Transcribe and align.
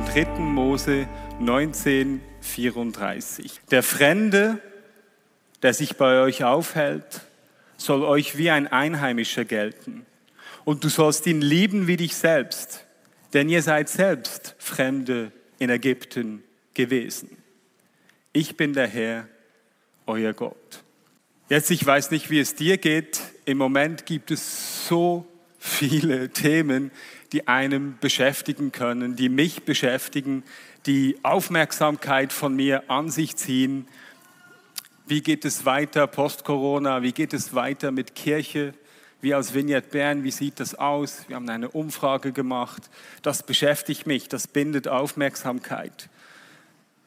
Im 0.00 0.06
3. 0.06 0.24
Mose 0.38 1.06
19, 1.40 2.22
34. 2.40 3.60
Der 3.70 3.82
Fremde, 3.82 4.58
der 5.62 5.74
sich 5.74 5.98
bei 5.98 6.22
euch 6.22 6.42
aufhält, 6.42 7.20
soll 7.76 8.02
euch 8.04 8.38
wie 8.38 8.48
ein 8.48 8.66
Einheimischer 8.66 9.44
gelten. 9.44 10.06
Und 10.64 10.84
du 10.84 10.88
sollst 10.88 11.26
ihn 11.26 11.42
lieben 11.42 11.86
wie 11.86 11.98
dich 11.98 12.16
selbst, 12.16 12.86
denn 13.34 13.50
ihr 13.50 13.60
seid 13.60 13.90
selbst 13.90 14.54
Fremde 14.58 15.32
in 15.58 15.68
Ägypten 15.68 16.44
gewesen. 16.72 17.36
Ich 18.32 18.56
bin 18.56 18.72
der 18.72 18.86
Herr, 18.86 19.28
euer 20.06 20.32
Gott. 20.32 20.82
Jetzt, 21.50 21.70
ich 21.70 21.84
weiß 21.84 22.10
nicht, 22.10 22.30
wie 22.30 22.40
es 22.40 22.54
dir 22.54 22.78
geht. 22.78 23.20
Im 23.44 23.58
Moment 23.58 24.06
gibt 24.06 24.30
es 24.30 24.88
so 24.88 25.26
viele 25.58 26.30
Themen, 26.32 26.90
die 27.32 27.48
einem 27.48 27.96
beschäftigen 28.00 28.72
können, 28.72 29.16
die 29.16 29.28
mich 29.28 29.62
beschäftigen, 29.62 30.42
die 30.86 31.18
Aufmerksamkeit 31.22 32.32
von 32.32 32.54
mir 32.54 32.90
an 32.90 33.10
sich 33.10 33.36
ziehen. 33.36 33.86
Wie 35.06 35.22
geht 35.22 35.44
es 35.44 35.64
weiter 35.64 36.06
post-Corona? 36.06 37.02
Wie 37.02 37.12
geht 37.12 37.32
es 37.32 37.54
weiter 37.54 37.90
mit 37.90 38.14
Kirche? 38.14 38.74
Wir 39.20 39.36
als 39.36 39.52
Vignette 39.52 39.88
Bern, 39.90 40.24
wie 40.24 40.30
sieht 40.30 40.60
das 40.60 40.74
aus? 40.74 41.24
Wir 41.28 41.36
haben 41.36 41.48
eine 41.48 41.68
Umfrage 41.68 42.32
gemacht. 42.32 42.88
Das 43.22 43.42
beschäftigt 43.42 44.06
mich, 44.06 44.28
das 44.28 44.46
bindet 44.46 44.88
Aufmerksamkeit. 44.88 46.08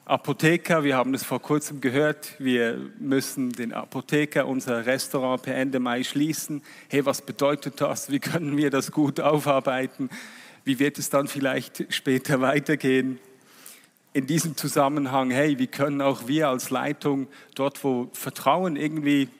Apotheker, 0.06 0.84
wir 0.84 0.98
haben 0.98 1.14
es 1.14 1.24
vor 1.24 1.40
kurzem 1.40 1.80
gehört, 1.80 2.34
wir 2.38 2.78
müssen 2.98 3.52
den 3.52 3.72
Apotheker, 3.72 4.46
unser 4.46 4.84
Restaurant 4.84 5.42
per 5.42 5.54
Ende 5.54 5.80
Mai 5.80 6.04
schließen. 6.04 6.60
Hey, 6.88 7.06
was 7.06 7.22
bedeutet 7.22 7.80
das? 7.80 8.10
Wie 8.10 8.20
können 8.20 8.58
wir 8.58 8.68
das 8.68 8.92
gut 8.92 9.18
aufarbeiten? 9.18 10.10
Wie 10.62 10.78
wird 10.78 10.98
es 10.98 11.08
dann 11.08 11.26
vielleicht 11.26 11.86
später 11.88 12.42
weitergehen? 12.42 13.18
In 14.12 14.26
diesem 14.26 14.58
Zusammenhang, 14.58 15.30
hey, 15.30 15.58
wie 15.58 15.68
können 15.68 16.02
auch 16.02 16.28
wir 16.28 16.50
als 16.50 16.68
Leitung 16.68 17.26
dort, 17.54 17.82
wo 17.82 18.10
Vertrauen 18.12 18.76
irgendwie 18.76 19.30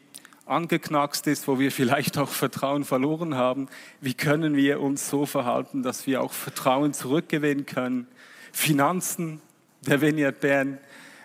angeknackst 0.47 1.27
ist, 1.27 1.47
wo 1.47 1.59
wir 1.59 1.73
vielleicht 1.73 2.17
auch 2.17 2.31
Vertrauen 2.31 2.85
verloren 2.85 3.35
haben, 3.35 3.69
wie 4.01 4.15
können 4.15 4.57
wir 4.57 4.81
uns 4.81 5.11
so 5.11 5.27
verhalten, 5.27 5.83
dass 5.83 6.07
wir 6.07 6.23
auch 6.23 6.33
Vertrauen 6.33 6.95
zurückgewinnen 6.95 7.67
können? 7.67 8.07
Finanzen, 8.51 9.43
der 9.85 10.01
Vineyard 10.01 10.41
Bern. 10.41 10.79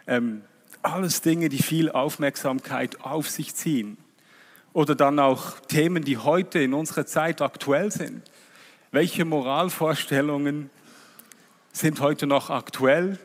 Ähm, 0.07 0.41
alles 0.81 1.21
Dinge, 1.21 1.49
die 1.49 1.61
viel 1.61 1.89
Aufmerksamkeit 1.89 3.01
auf 3.01 3.29
sich 3.29 3.55
ziehen. 3.55 3.97
Oder 4.73 4.95
dann 4.95 5.19
auch 5.19 5.59
Themen, 5.61 6.03
die 6.03 6.17
heute 6.17 6.59
in 6.59 6.73
unserer 6.73 7.05
Zeit 7.05 7.41
aktuell 7.41 7.91
sind. 7.91 8.21
Welche 8.91 9.25
Moralvorstellungen 9.25 10.69
sind 11.71 11.99
heute 11.99 12.27
noch 12.27 12.49
aktuell 12.49 13.19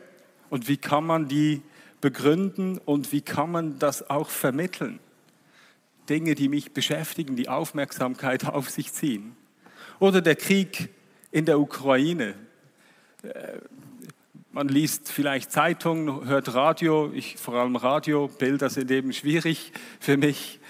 und 0.49 0.67
wie 0.67 0.77
kann 0.77 1.05
man 1.05 1.27
die 1.27 1.61
begründen 2.01 2.77
und 2.85 3.11
wie 3.11 3.21
kann 3.21 3.51
man 3.51 3.79
das 3.79 4.09
auch 4.09 4.29
vermitteln? 4.29 4.99
Dinge, 6.09 6.35
die 6.35 6.49
mich 6.49 6.71
beschäftigen, 6.71 7.35
die 7.35 7.49
Aufmerksamkeit 7.49 8.45
auf 8.45 8.69
sich 8.69 8.93
ziehen. 8.93 9.35
Oder 9.99 10.21
der 10.21 10.35
Krieg 10.35 10.89
in 11.31 11.45
der 11.45 11.59
Ukraine. 11.59 12.35
Man 14.55 14.69
liest 14.69 15.11
vielleicht 15.11 15.51
Zeitung, 15.51 16.27
hört 16.27 16.53
Radio, 16.53 17.11
ich 17.13 17.35
vor 17.35 17.55
allem 17.55 17.75
Radio, 17.75 18.29
Bilder 18.29 18.69
sind 18.69 18.89
eben 18.89 19.11
schwierig 19.11 19.73
für 19.99 20.15
mich. 20.15 20.61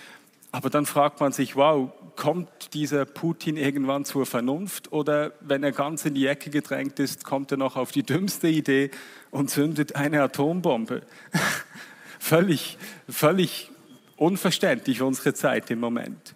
Aber 0.51 0.71
dann 0.71 0.87
fragt 0.87 1.19
man 1.19 1.31
sich, 1.31 1.55
wow, 1.55 1.91
kommt 2.15 2.73
dieser 2.73 3.05
Putin 3.05 3.57
irgendwann 3.57 4.03
zur 4.03 4.25
Vernunft 4.25 4.91
oder 4.91 5.33
wenn 5.39 5.63
er 5.63 5.71
ganz 5.71 6.03
in 6.03 6.15
die 6.15 6.25
Ecke 6.25 6.49
gedrängt 6.49 6.97
ist, 6.97 7.25
kommt 7.25 7.51
er 7.51 7.57
noch 7.57 7.75
auf 7.75 7.91
die 7.91 8.01
dümmste 8.01 8.47
Idee 8.47 8.89
und 9.29 9.51
zündet 9.51 9.95
eine 9.95 10.23
Atombombe? 10.23 11.03
völlig, 12.19 12.79
völlig 13.07 13.69
unverständlich 14.17 15.03
unsere 15.03 15.35
Zeit 15.35 15.69
im 15.69 15.79
Moment. 15.79 16.33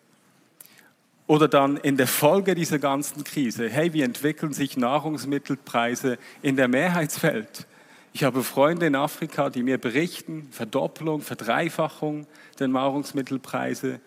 Oder 1.29 1.47
dann 1.47 1.77
in 1.77 1.95
der 1.95 2.07
Folge 2.07 2.55
dieser 2.55 2.79
ganzen 2.79 3.23
Krise, 3.23 3.69
hey, 3.69 3.93
wie 3.93 4.01
entwickeln 4.01 4.51
sich 4.51 4.77
Nahrungsmittelpreise 4.77 6.17
in 6.41 6.55
der 6.55 6.67
Mehrheitswelt? 6.67 7.67
Ich 8.13 8.23
habe 8.23 8.41
Freunde 8.41 8.87
in 8.87 8.95
Afrika, 8.95 9.51
die 9.51 9.61
mir 9.61 9.77
berichten, 9.77 10.47
Verdoppelung, 10.49 11.21
Verdreifachung 11.21 12.25
der 12.57 12.69
Nahrungsmittelpreise. 12.69 13.99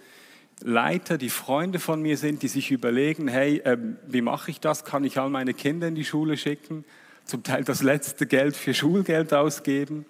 Leiter, 0.65 1.17
die 1.17 1.31
Freunde 1.31 1.79
von 1.79 2.03
mir 2.03 2.17
sind, 2.17 2.43
die 2.43 2.49
sich 2.49 2.73
überlegen, 2.73 3.29
hey, 3.29 3.59
äh, 3.59 3.79
wie 4.09 4.21
mache 4.21 4.51
ich 4.51 4.59
das? 4.59 4.85
Kann 4.85 5.05
ich 5.05 5.17
all 5.21 5.31
meine 5.31 5.55
Kinder 5.55 5.87
in 5.87 5.95
die 5.95 6.05
Schule 6.05 6.37
schicken? 6.37 6.85
Zum 7.25 7.45
Teil 7.45 7.63
das 7.63 7.85
letzte 7.85 8.27
Geld 8.27 8.57
für 8.57 8.75
Schulgeld 8.75 9.33
ausgeben. 9.33 10.07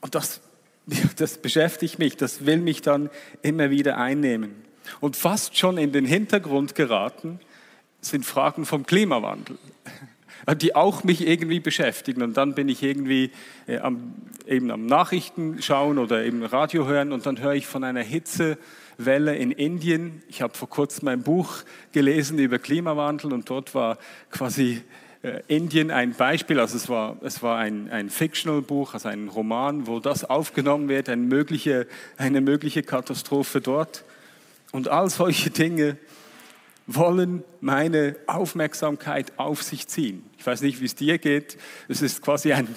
Und 0.00 0.14
das, 0.14 0.42
das 1.16 1.38
beschäftigt 1.38 1.98
mich, 1.98 2.16
das 2.16 2.46
will 2.46 2.58
mich 2.58 2.82
dann 2.82 3.10
immer 3.42 3.70
wieder 3.70 3.98
einnehmen. 3.98 4.69
Und 5.00 5.16
fast 5.16 5.56
schon 5.56 5.78
in 5.78 5.92
den 5.92 6.04
Hintergrund 6.04 6.74
geraten 6.74 7.40
sind 8.00 8.24
Fragen 8.24 8.64
vom 8.64 8.86
Klimawandel, 8.86 9.58
die 10.56 10.74
auch 10.74 11.04
mich 11.04 11.26
irgendwie 11.26 11.60
beschäftigen. 11.60 12.22
Und 12.22 12.36
dann 12.36 12.54
bin 12.54 12.68
ich 12.68 12.82
irgendwie 12.82 13.30
äh, 13.66 13.78
am, 13.78 14.14
eben 14.46 14.70
am 14.70 14.86
Nachrichten 14.86 15.62
schauen 15.62 15.98
oder 15.98 16.24
eben 16.24 16.42
Radio 16.44 16.86
hören 16.86 17.12
und 17.12 17.26
dann 17.26 17.40
höre 17.40 17.54
ich 17.54 17.66
von 17.66 17.84
einer 17.84 18.02
Hitzewelle 18.02 19.36
in 19.36 19.52
Indien. 19.52 20.22
Ich 20.28 20.42
habe 20.42 20.56
vor 20.56 20.68
kurzem 20.68 21.08
ein 21.08 21.22
Buch 21.22 21.58
gelesen 21.92 22.38
über 22.38 22.58
Klimawandel 22.58 23.32
und 23.32 23.48
dort 23.50 23.74
war 23.74 23.98
quasi 24.30 24.82
äh, 25.22 25.42
Indien 25.48 25.90
ein 25.90 26.14
Beispiel, 26.14 26.58
also 26.58 26.78
es 26.78 26.88
war, 26.88 27.18
es 27.22 27.42
war 27.42 27.58
ein, 27.58 27.90
ein 27.90 28.08
Fictional-Buch, 28.08 28.94
also 28.94 29.08
ein 29.08 29.28
Roman, 29.28 29.86
wo 29.86 30.00
das 30.00 30.24
aufgenommen 30.24 30.88
wird, 30.88 31.10
eine 31.10 31.20
mögliche, 31.20 31.86
eine 32.16 32.40
mögliche 32.40 32.82
Katastrophe 32.82 33.60
dort. 33.60 34.04
Und 34.72 34.88
all 34.88 35.10
solche 35.10 35.50
Dinge 35.50 35.96
wollen 36.86 37.44
meine 37.60 38.16
Aufmerksamkeit 38.26 39.32
auf 39.38 39.62
sich 39.62 39.86
ziehen. 39.86 40.24
Ich 40.38 40.46
weiß 40.46 40.62
nicht, 40.62 40.80
wie 40.80 40.86
es 40.86 40.94
dir 40.94 41.18
geht. 41.18 41.56
Es 41.88 42.02
ist 42.02 42.22
quasi 42.22 42.52
ein, 42.52 42.68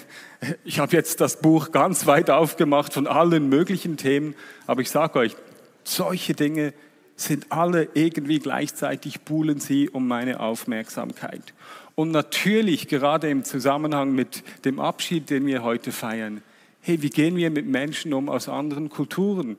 ich 0.64 0.78
habe 0.78 0.92
jetzt 0.92 1.20
das 1.20 1.40
Buch 1.40 1.72
ganz 1.72 2.06
weit 2.06 2.30
aufgemacht 2.30 2.92
von 2.92 3.06
allen 3.06 3.48
möglichen 3.48 3.96
Themen, 3.96 4.34
aber 4.66 4.82
ich 4.82 4.90
sage 4.90 5.18
euch, 5.18 5.36
solche 5.82 6.34
Dinge 6.34 6.74
sind 7.16 7.50
alle 7.50 7.88
irgendwie 7.94 8.38
gleichzeitig 8.38 9.20
buhlen 9.22 9.60
sie 9.60 9.88
um 9.88 10.06
meine 10.06 10.40
Aufmerksamkeit. 10.40 11.54
Und 11.94 12.10
natürlich 12.10 12.88
gerade 12.88 13.30
im 13.30 13.44
Zusammenhang 13.44 14.12
mit 14.12 14.42
dem 14.64 14.80
Abschied, 14.80 15.30
den 15.30 15.46
wir 15.46 15.62
heute 15.62 15.92
feiern, 15.92 16.42
hey, 16.80 17.00
wie 17.02 17.10
gehen 17.10 17.36
wir 17.36 17.50
mit 17.50 17.66
Menschen 17.66 18.12
um 18.12 18.28
aus 18.28 18.48
anderen 18.48 18.90
Kulturen? 18.90 19.56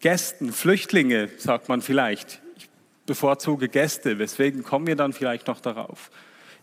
Gästen, 0.00 0.52
Flüchtlinge, 0.52 1.28
sagt 1.38 1.68
man 1.68 1.82
vielleicht. 1.82 2.40
Ich 2.56 2.68
bevorzuge 3.06 3.68
Gäste, 3.68 4.18
weswegen 4.18 4.62
kommen 4.62 4.86
wir 4.86 4.96
dann 4.96 5.12
vielleicht 5.12 5.46
noch 5.46 5.60
darauf. 5.60 6.10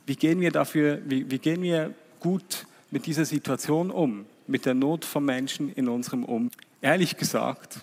Wie 0.05 0.15
gehen 0.15 0.39
wir 0.39 0.51
dafür, 0.51 1.01
wie, 1.05 1.29
wie 1.31 1.39
gehen 1.39 1.61
wir 1.61 1.93
gut 2.19 2.65
mit 2.91 3.05
dieser 3.05 3.25
Situation 3.25 3.89
um, 3.89 4.25
mit 4.47 4.65
der 4.65 4.73
Not 4.73 5.05
von 5.05 5.25
Menschen 5.25 5.73
in 5.73 5.87
unserem 5.87 6.25
Um? 6.25 6.51
Ehrlich 6.81 7.17
gesagt, 7.17 7.79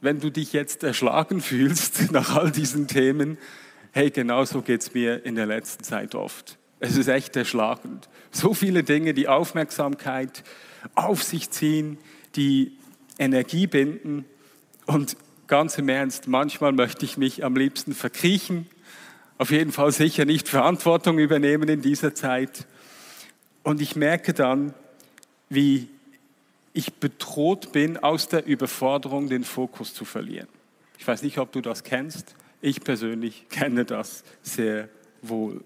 wenn 0.00 0.20
du 0.20 0.30
dich 0.30 0.52
jetzt 0.52 0.82
erschlagen 0.82 1.40
fühlst 1.42 2.12
nach 2.12 2.36
all 2.36 2.50
diesen 2.50 2.88
Themen, 2.88 3.38
hey, 3.92 4.10
genauso 4.10 4.60
geht 4.60 4.82
es 4.82 4.92
mir 4.92 5.24
in 5.24 5.36
der 5.36 5.46
letzten 5.46 5.82
Zeit 5.82 6.14
oft. 6.14 6.58
Es 6.80 6.98
ist 6.98 7.08
echt 7.08 7.34
erschlagend. 7.36 8.08
So 8.30 8.52
viele 8.52 8.82
Dinge, 8.82 9.14
die 9.14 9.28
Aufmerksamkeit 9.28 10.44
auf 10.94 11.22
sich 11.22 11.50
ziehen, 11.50 11.96
die 12.34 12.76
Energie 13.18 13.66
binden. 13.66 14.24
Und 14.86 15.16
ganz 15.46 15.78
im 15.78 15.88
Ernst, 15.88 16.28
manchmal 16.28 16.72
möchte 16.72 17.04
ich 17.04 17.16
mich 17.16 17.44
am 17.44 17.56
liebsten 17.56 17.94
verkriechen, 17.94 18.66
auf 19.38 19.50
jeden 19.50 19.72
Fall 19.72 19.92
sicher 19.92 20.24
nicht 20.24 20.48
Verantwortung 20.48 21.18
übernehmen 21.18 21.68
in 21.68 21.82
dieser 21.82 22.14
Zeit. 22.14 22.66
Und 23.62 23.82
ich 23.82 23.96
merke 23.96 24.32
dann, 24.32 24.74
wie 25.48 25.88
ich 26.72 26.94
bedroht 26.94 27.72
bin, 27.72 27.98
aus 27.98 28.28
der 28.28 28.46
Überforderung 28.46 29.28
den 29.28 29.44
Fokus 29.44 29.94
zu 29.94 30.04
verlieren. 30.04 30.48
Ich 30.98 31.06
weiß 31.06 31.22
nicht, 31.22 31.38
ob 31.38 31.52
du 31.52 31.60
das 31.60 31.84
kennst. 31.84 32.34
Ich 32.60 32.80
persönlich 32.82 33.46
kenne 33.48 33.84
das 33.84 34.24
sehr 34.42 34.88
wohl. 35.22 35.62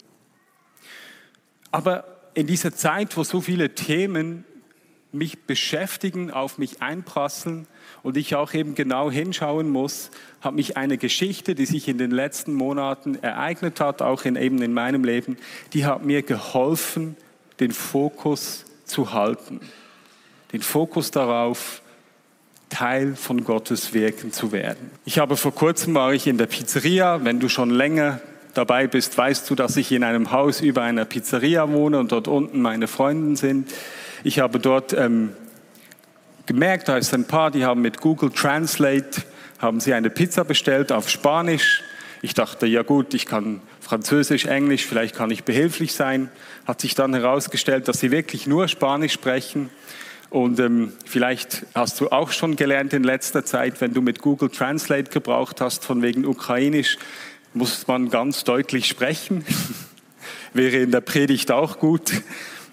Aber 1.70 2.04
in 2.34 2.46
dieser 2.46 2.74
Zeit, 2.74 3.16
wo 3.16 3.24
so 3.24 3.40
viele 3.40 3.74
Themen 3.74 4.44
mich 5.12 5.44
beschäftigen, 5.44 6.30
auf 6.30 6.58
mich 6.58 6.82
einprasseln 6.82 7.66
und 8.02 8.16
ich 8.16 8.34
auch 8.36 8.54
eben 8.54 8.74
genau 8.74 9.10
hinschauen 9.10 9.68
muss, 9.68 10.10
hat 10.40 10.54
mich 10.54 10.76
eine 10.76 10.98
Geschichte, 10.98 11.54
die 11.54 11.66
sich 11.66 11.88
in 11.88 11.98
den 11.98 12.10
letzten 12.10 12.54
Monaten 12.54 13.16
ereignet 13.16 13.80
hat, 13.80 14.02
auch 14.02 14.24
in, 14.24 14.36
eben 14.36 14.62
in 14.62 14.72
meinem 14.72 15.04
Leben, 15.04 15.36
die 15.72 15.84
hat 15.84 16.04
mir 16.04 16.22
geholfen, 16.22 17.16
den 17.58 17.72
Fokus 17.72 18.64
zu 18.84 19.12
halten. 19.12 19.60
Den 20.52 20.62
Fokus 20.62 21.10
darauf, 21.10 21.82
Teil 22.70 23.16
von 23.16 23.44
Gottes 23.44 23.92
Wirken 23.92 24.32
zu 24.32 24.52
werden. 24.52 24.90
Ich 25.04 25.18
habe 25.18 25.36
vor 25.36 25.52
kurzem 25.52 25.94
war 25.94 26.14
ich 26.14 26.26
in 26.26 26.38
der 26.38 26.46
Pizzeria. 26.46 27.24
Wenn 27.24 27.40
du 27.40 27.48
schon 27.48 27.70
länger 27.70 28.20
dabei 28.54 28.86
bist, 28.86 29.16
weißt 29.18 29.50
du, 29.50 29.54
dass 29.54 29.76
ich 29.76 29.92
in 29.92 30.04
einem 30.04 30.30
Haus 30.30 30.60
über 30.60 30.82
einer 30.82 31.04
Pizzeria 31.04 31.70
wohne 31.70 31.98
und 31.98 32.12
dort 32.12 32.28
unten 32.28 32.62
meine 32.62 32.86
Freunde 32.86 33.36
sind. 33.36 33.68
Ich 34.22 34.38
habe 34.38 34.58
dort 34.58 34.92
ähm, 34.92 35.32
gemerkt, 36.44 36.88
da 36.88 36.98
ist 36.98 37.14
ein 37.14 37.24
Paar, 37.24 37.50
die 37.50 37.64
haben 37.64 37.80
mit 37.80 38.00
Google 38.00 38.30
Translate 38.30 39.22
haben 39.58 39.80
sie 39.80 39.94
eine 39.94 40.10
Pizza 40.10 40.44
bestellt 40.44 40.90
auf 40.90 41.08
Spanisch. 41.08 41.82
Ich 42.22 42.34
dachte, 42.34 42.66
ja 42.66 42.82
gut, 42.82 43.14
ich 43.14 43.26
kann 43.26 43.60
Französisch, 43.80 44.46
Englisch, 44.46 44.86
vielleicht 44.86 45.14
kann 45.14 45.30
ich 45.30 45.44
behilflich 45.44 45.94
sein. 45.94 46.30
Hat 46.66 46.80
sich 46.80 46.94
dann 46.94 47.14
herausgestellt, 47.14 47.88
dass 47.88 48.00
sie 48.00 48.10
wirklich 48.10 48.46
nur 48.46 48.68
Spanisch 48.68 49.12
sprechen. 49.12 49.70
Und 50.28 50.60
ähm, 50.60 50.92
vielleicht 51.06 51.66
hast 51.74 52.00
du 52.00 52.08
auch 52.08 52.30
schon 52.30 52.56
gelernt 52.56 52.92
in 52.92 53.04
letzter 53.04 53.44
Zeit, 53.44 53.80
wenn 53.80 53.92
du 53.92 54.00
mit 54.00 54.20
Google 54.20 54.48
Translate 54.48 55.10
gebraucht 55.10 55.60
hast, 55.60 55.84
von 55.84 56.02
wegen 56.02 56.24
Ukrainisch, 56.24 56.98
muss 57.52 57.86
man 57.86 58.10
ganz 58.10 58.44
deutlich 58.44 58.86
sprechen. 58.86 59.44
Wäre 60.54 60.76
in 60.76 60.90
der 60.90 61.00
Predigt 61.00 61.50
auch 61.50 61.78
gut. 61.78 62.12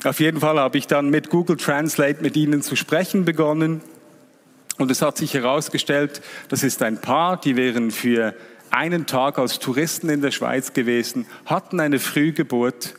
Auf 0.04 0.20
jeden 0.20 0.40
Fall 0.40 0.60
habe 0.60 0.78
ich 0.78 0.88
dann 0.88 1.10
mit 1.10 1.30
Google 1.30 1.58
Translate 1.58 2.22
mit 2.22 2.36
ihnen 2.36 2.62
zu 2.62 2.76
sprechen 2.76 3.26
begonnen. 3.26 3.82
Und 4.78 4.92
es 4.92 5.02
hat 5.02 5.18
sich 5.18 5.34
herausgestellt, 5.34 6.22
das 6.50 6.64
ist 6.64 6.84
ein 6.84 7.02
Paar, 7.02 7.40
die 7.40 7.56
wären 7.56 7.90
für 7.90 8.36
einen 8.70 9.06
Tag 9.08 9.40
als 9.40 9.60
Touristen 9.60 10.10
in 10.10 10.22
der 10.22 10.32
Schweiz 10.32 10.74
gewesen, 10.74 11.26
hatten 11.46 11.80
eine 11.80 12.00
Frühgeburt 12.00 12.94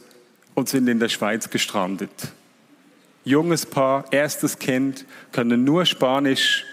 und 0.54 0.68
sind 0.68 0.88
in 0.88 0.98
der 0.98 1.08
Schweiz 1.08 1.50
gestrandet. 1.50 2.10
Junges 3.24 3.66
Paar, 3.66 4.06
erstes 4.10 4.58
Kind, 4.58 5.04
können 5.30 5.62
nur 5.62 5.86
Spanisch, 5.86 6.64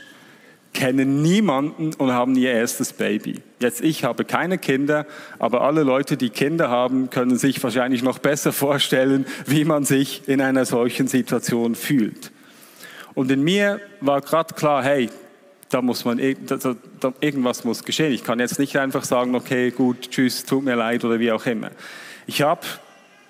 kennen 0.75 1.23
niemanden 1.23 1.93
und 1.95 2.11
haben 2.11 2.35
ihr 2.35 2.51
erstes 2.51 2.93
Baby. 2.93 3.41
Jetzt 3.59 3.81
ich 3.81 4.03
habe 4.03 4.25
keine 4.25 4.59
Kinder, 4.59 5.07
aber 5.39 5.61
alle 5.61 5.81
Leute, 5.81 6.17
die 6.17 6.29
Kinder 6.29 6.69
haben, 6.69 7.09
können 7.09 7.37
sich 7.37 7.63
wahrscheinlich 7.63 8.03
noch 8.03 8.19
besser 8.19 8.51
vorstellen, 8.51 9.25
wie 9.47 9.65
man 9.65 9.85
sich 9.85 10.27
in 10.27 10.41
einer 10.41 10.65
solchen 10.65 11.07
Situation 11.07 11.73
fühlt. 11.73 12.31
Und 13.15 13.31
in 13.31 13.41
mir 13.41 13.79
war 14.01 14.21
gerade 14.21 14.53
klar, 14.53 14.83
hey, 14.83 15.09
da 15.69 15.81
muss 15.81 16.05
man, 16.05 16.21
da, 16.45 16.75
da, 16.99 17.13
irgendwas 17.21 17.63
muss 17.63 17.83
geschehen. 17.83 18.11
Ich 18.11 18.23
kann 18.23 18.39
jetzt 18.39 18.59
nicht 18.59 18.77
einfach 18.77 19.05
sagen, 19.05 19.33
okay, 19.33 19.71
gut, 19.71 20.11
tschüss, 20.11 20.45
tut 20.45 20.63
mir 20.63 20.75
leid 20.75 21.03
oder 21.03 21.19
wie 21.19 21.31
auch 21.31 21.45
immer. 21.45 21.71
Ich 22.27 22.41
habe 22.41 22.67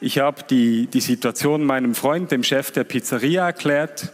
ich 0.01 0.19
hab 0.19 0.47
die, 0.47 0.87
die 0.87 0.99
Situation 0.99 1.63
meinem 1.63 1.95
Freund, 1.95 2.31
dem 2.31 2.43
Chef 2.43 2.71
der 2.71 2.83
Pizzeria, 2.83 3.45
erklärt 3.45 4.11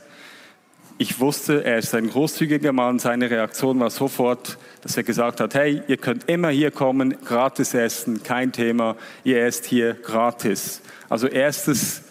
ich 1.01 1.19
wusste, 1.19 1.65
er 1.65 1.79
ist 1.79 1.95
ein 1.95 2.11
großzügiger 2.11 2.73
Mann. 2.73 2.99
Seine 2.99 3.31
Reaktion 3.31 3.79
war 3.79 3.89
sofort, 3.89 4.59
dass 4.83 4.97
er 4.97 5.01
gesagt 5.01 5.39
hat, 5.39 5.55
hey, 5.55 5.81
ihr 5.87 5.97
könnt 5.97 6.29
immer 6.29 6.49
hier 6.49 6.69
kommen, 6.69 7.15
gratis 7.25 7.73
essen, 7.73 8.21
kein 8.21 8.51
Thema, 8.51 8.95
ihr 9.23 9.43
esst 9.43 9.65
hier 9.65 9.95
gratis. 9.95 10.81
Also 11.09 11.25
erstes, 11.25 12.03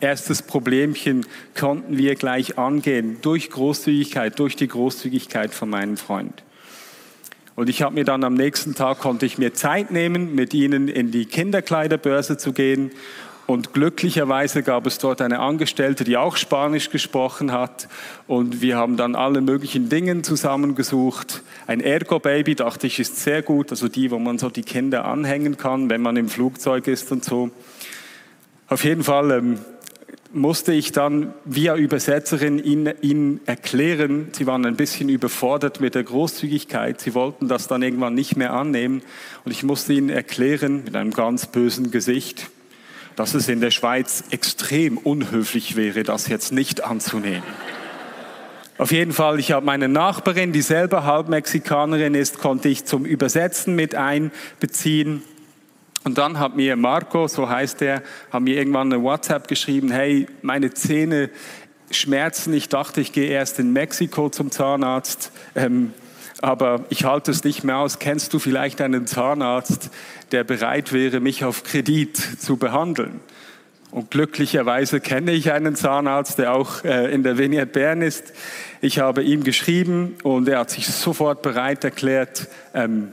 erstes 0.00 0.42
Problemchen 0.42 1.24
konnten 1.58 1.96
wir 1.96 2.16
gleich 2.16 2.58
angehen, 2.58 3.16
durch 3.22 3.48
Großzügigkeit, 3.48 4.38
durch 4.38 4.56
die 4.56 4.68
Großzügigkeit 4.68 5.54
von 5.54 5.70
meinem 5.70 5.96
Freund. 5.96 6.42
Und 7.56 7.70
ich 7.70 7.80
habe 7.80 7.94
mir 7.94 8.04
dann 8.04 8.24
am 8.24 8.34
nächsten 8.34 8.74
Tag, 8.74 8.98
konnte 8.98 9.24
ich 9.24 9.38
mir 9.38 9.54
Zeit 9.54 9.90
nehmen, 9.90 10.34
mit 10.34 10.52
ihnen 10.52 10.88
in 10.88 11.12
die 11.12 11.24
Kinderkleiderbörse 11.24 12.36
zu 12.36 12.52
gehen 12.52 12.90
und 13.46 13.74
glücklicherweise 13.74 14.62
gab 14.62 14.86
es 14.86 14.98
dort 14.98 15.20
eine 15.20 15.40
Angestellte, 15.40 16.04
die 16.04 16.16
auch 16.16 16.36
Spanisch 16.36 16.90
gesprochen 16.90 17.52
hat. 17.52 17.88
Und 18.26 18.62
wir 18.62 18.76
haben 18.76 18.96
dann 18.96 19.14
alle 19.14 19.42
möglichen 19.42 19.90
Dinge 19.90 20.22
zusammengesucht. 20.22 21.42
Ein 21.66 21.80
Ergo-Baby, 21.80 22.54
dachte 22.54 22.86
ich, 22.86 22.98
ist 22.98 23.16
sehr 23.16 23.42
gut. 23.42 23.70
Also 23.70 23.88
die, 23.88 24.10
wo 24.10 24.18
man 24.18 24.38
so 24.38 24.48
die 24.48 24.62
Kinder 24.62 25.04
anhängen 25.04 25.58
kann, 25.58 25.90
wenn 25.90 26.00
man 26.00 26.16
im 26.16 26.28
Flugzeug 26.28 26.86
ist 26.86 27.12
und 27.12 27.22
so. 27.24 27.50
Auf 28.68 28.82
jeden 28.82 29.04
Fall 29.04 29.30
ähm, 29.30 29.58
musste 30.32 30.72
ich 30.72 30.92
dann 30.92 31.34
via 31.44 31.76
Übersetzerin 31.76 32.58
ihnen, 32.58 32.94
ihnen 33.02 33.40
erklären, 33.46 34.28
sie 34.32 34.46
waren 34.46 34.64
ein 34.64 34.76
bisschen 34.76 35.08
überfordert 35.08 35.80
mit 35.80 35.94
der 35.94 36.02
Großzügigkeit. 36.02 37.00
Sie 37.00 37.14
wollten 37.14 37.48
das 37.48 37.68
dann 37.68 37.82
irgendwann 37.82 38.14
nicht 38.14 38.36
mehr 38.36 38.54
annehmen. 38.54 39.02
Und 39.44 39.52
ich 39.52 39.62
musste 39.62 39.92
ihnen 39.92 40.08
erklären, 40.08 40.84
mit 40.84 40.96
einem 40.96 41.12
ganz 41.12 41.46
bösen 41.46 41.90
Gesicht, 41.90 42.50
dass 43.16 43.34
es 43.34 43.48
in 43.48 43.60
der 43.60 43.70
Schweiz 43.70 44.24
extrem 44.30 44.98
unhöflich 44.98 45.76
wäre, 45.76 46.02
das 46.02 46.28
jetzt 46.28 46.52
nicht 46.52 46.84
anzunehmen. 46.84 47.42
Auf 48.76 48.90
jeden 48.90 49.12
Fall, 49.12 49.38
ich 49.38 49.52
habe 49.52 49.64
meine 49.64 49.88
Nachbarin, 49.88 50.52
die 50.52 50.62
selber 50.62 51.04
halb 51.04 51.28
Mexikanerin 51.28 52.14
ist, 52.14 52.38
konnte 52.38 52.68
ich 52.68 52.84
zum 52.84 53.04
Übersetzen 53.04 53.76
mit 53.76 53.94
einbeziehen. 53.94 55.22
Und 56.02 56.18
dann 56.18 56.40
hat 56.40 56.56
mir 56.56 56.74
Marco, 56.74 57.28
so 57.28 57.48
heißt 57.48 57.82
er, 57.82 58.02
hat 58.30 58.42
mir 58.42 58.56
irgendwann 58.56 58.92
eine 58.92 59.02
WhatsApp 59.02 59.46
geschrieben, 59.46 59.92
hey, 59.92 60.26
meine 60.42 60.74
Zähne 60.74 61.30
schmerzen, 61.92 62.52
ich 62.52 62.68
dachte, 62.68 63.00
ich 63.00 63.12
gehe 63.12 63.28
erst 63.28 63.60
in 63.60 63.72
Mexiko 63.72 64.28
zum 64.28 64.50
Zahnarzt. 64.50 65.30
Ähm, 65.54 65.92
aber 66.40 66.84
ich 66.88 67.04
halte 67.04 67.30
es 67.30 67.44
nicht 67.44 67.64
mehr 67.64 67.78
aus. 67.78 67.98
Kennst 67.98 68.32
du 68.32 68.38
vielleicht 68.38 68.80
einen 68.80 69.06
Zahnarzt, 69.06 69.90
der 70.32 70.44
bereit 70.44 70.92
wäre, 70.92 71.20
mich 71.20 71.44
auf 71.44 71.62
Kredit 71.62 72.16
zu 72.16 72.56
behandeln? 72.56 73.20
Und 73.90 74.10
glücklicherweise 74.10 74.98
kenne 74.98 75.30
ich 75.30 75.52
einen 75.52 75.76
Zahnarzt, 75.76 76.38
der 76.38 76.52
auch 76.52 76.82
äh, 76.82 77.14
in 77.14 77.22
der 77.22 77.38
Vineyard 77.38 77.72
Bern 77.72 78.02
ist. 78.02 78.32
Ich 78.80 78.98
habe 78.98 79.22
ihm 79.22 79.44
geschrieben 79.44 80.16
und 80.24 80.48
er 80.48 80.58
hat 80.58 80.70
sich 80.70 80.88
sofort 80.88 81.42
bereit 81.42 81.84
erklärt, 81.84 82.48
ähm, 82.74 83.12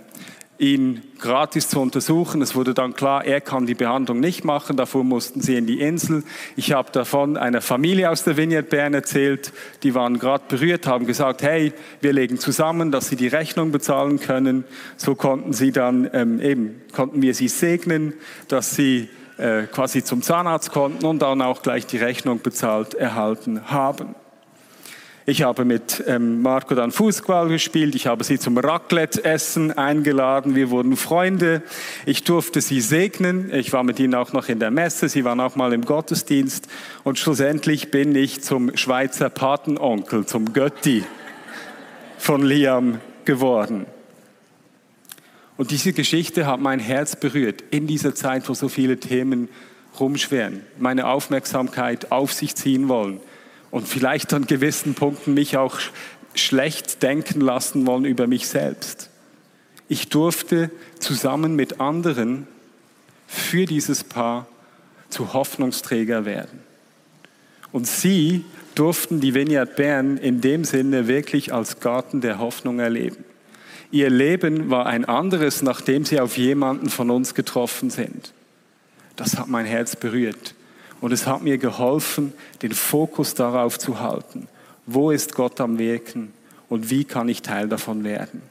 ihn 0.61 1.01
gratis 1.17 1.69
zu 1.69 1.81
untersuchen. 1.81 2.41
Es 2.41 2.55
wurde 2.55 2.75
dann 2.75 2.93
klar, 2.93 3.25
er 3.25 3.41
kann 3.41 3.65
die 3.65 3.73
Behandlung 3.73 4.19
nicht 4.19 4.45
machen, 4.45 4.77
davor 4.77 5.03
mussten 5.03 5.41
sie 5.41 5.55
in 5.55 5.65
die 5.65 5.81
Insel. 5.81 6.23
Ich 6.55 6.71
habe 6.71 6.91
davon 6.91 7.35
einer 7.35 7.61
Familie 7.61 8.11
aus 8.11 8.23
der 8.23 8.37
Vineyard 8.37 8.69
Bern 8.69 8.93
erzählt, 8.93 9.53
die 9.81 9.95
waren 9.95 10.19
gerade 10.19 10.43
berührt, 10.47 10.85
haben 10.85 11.07
gesagt, 11.07 11.41
hey, 11.41 11.73
wir 11.99 12.13
legen 12.13 12.37
zusammen, 12.37 12.91
dass 12.91 13.09
sie 13.09 13.15
die 13.15 13.27
Rechnung 13.27 13.71
bezahlen 13.71 14.19
können. 14.19 14.63
So 14.97 15.15
konnten 15.15 15.51
sie 15.51 15.71
dann 15.71 16.07
ähm, 16.13 16.39
eben, 16.39 16.81
konnten 16.93 17.23
wir 17.23 17.33
sie 17.33 17.47
segnen, 17.47 18.13
dass 18.47 18.75
sie 18.75 19.09
äh, 19.37 19.63
quasi 19.63 20.03
zum 20.03 20.21
Zahnarzt 20.21 20.71
konnten 20.71 21.05
und 21.05 21.23
dann 21.23 21.41
auch 21.41 21.63
gleich 21.63 21.87
die 21.87 21.97
Rechnung 21.97 22.39
bezahlt 22.41 22.93
erhalten 22.93 23.71
haben. 23.71 24.13
Ich 25.31 25.43
habe 25.43 25.63
mit 25.63 26.03
ähm, 26.07 26.41
Marco 26.41 26.75
dann 26.75 26.91
Fußball 26.91 27.47
gespielt. 27.47 27.95
Ich 27.95 28.05
habe 28.05 28.21
sie 28.25 28.37
zum 28.37 28.57
Raclette-Essen 28.57 29.71
eingeladen. 29.71 30.55
Wir 30.55 30.71
wurden 30.71 30.97
Freunde. 30.97 31.61
Ich 32.05 32.25
durfte 32.25 32.59
sie 32.59 32.81
segnen. 32.81 33.49
Ich 33.53 33.71
war 33.71 33.83
mit 33.83 33.97
ihnen 34.01 34.13
auch 34.13 34.33
noch 34.33 34.49
in 34.49 34.59
der 34.59 34.71
Messe. 34.71 35.07
Sie 35.07 35.23
waren 35.23 35.39
auch 35.39 35.55
mal 35.55 35.71
im 35.71 35.85
Gottesdienst. 35.85 36.67
Und 37.05 37.17
schlussendlich 37.17 37.91
bin 37.91 38.13
ich 38.13 38.41
zum 38.41 38.75
Schweizer 38.75 39.29
Patenonkel, 39.29 40.25
zum 40.25 40.51
Götti 40.51 41.05
von 42.17 42.43
Liam 42.43 42.99
geworden. 43.23 43.85
Und 45.55 45.71
diese 45.71 45.93
Geschichte 45.93 46.45
hat 46.45 46.59
mein 46.59 46.81
Herz 46.81 47.15
berührt 47.15 47.63
in 47.71 47.87
dieser 47.87 48.13
Zeit, 48.15 48.49
wo 48.49 48.53
so 48.53 48.67
viele 48.67 48.97
Themen 48.97 49.47
rumschweren, 49.97 50.65
meine 50.77 51.07
Aufmerksamkeit 51.07 52.11
auf 52.11 52.33
sich 52.33 52.53
ziehen 52.55 52.89
wollen 52.89 53.21
und 53.71 53.87
vielleicht 53.87 54.33
an 54.33 54.45
gewissen 54.45 54.93
Punkten 54.93 55.33
mich 55.33 55.57
auch 55.57 55.79
schlecht 56.35 57.01
denken 57.01 57.41
lassen 57.41 57.87
wollen 57.87 58.05
über 58.05 58.27
mich 58.27 58.47
selbst. 58.47 59.09
Ich 59.87 60.09
durfte 60.09 60.69
zusammen 60.99 61.55
mit 61.55 61.81
anderen 61.81 62.47
für 63.27 63.65
dieses 63.65 64.03
Paar 64.03 64.47
zu 65.09 65.33
Hoffnungsträger 65.33 66.25
werden. 66.25 66.59
Und 67.71 67.87
sie 67.87 68.45
durften 68.75 69.19
die 69.19 69.33
Vineyard 69.33 69.75
Bern 69.75 70.17
in 70.17 70.41
dem 70.41 70.63
Sinne 70.63 71.07
wirklich 71.07 71.53
als 71.53 71.79
Garten 71.79 72.21
der 72.21 72.39
Hoffnung 72.39 72.79
erleben. 72.79 73.23
Ihr 73.91 74.09
Leben 74.09 74.69
war 74.69 74.85
ein 74.85 75.03
anderes, 75.03 75.61
nachdem 75.61 76.05
sie 76.05 76.19
auf 76.19 76.37
jemanden 76.37 76.89
von 76.89 77.09
uns 77.09 77.33
getroffen 77.33 77.89
sind. 77.89 78.33
Das 79.17 79.37
hat 79.37 79.49
mein 79.49 79.65
Herz 79.65 79.97
berührt. 79.97 80.55
Und 81.01 81.11
es 81.11 81.27
hat 81.27 81.41
mir 81.41 81.57
geholfen, 81.57 82.33
den 82.61 82.71
Fokus 82.71 83.33
darauf 83.33 83.77
zu 83.79 83.99
halten. 83.99 84.47
Wo 84.85 85.11
ist 85.11 85.35
Gott 85.35 85.59
am 85.59 85.77
Wirken 85.77 86.31
und 86.69 86.89
wie 86.89 87.03
kann 87.03 87.27
ich 87.27 87.41
Teil 87.41 87.67
davon 87.67 88.03
werden? 88.03 88.41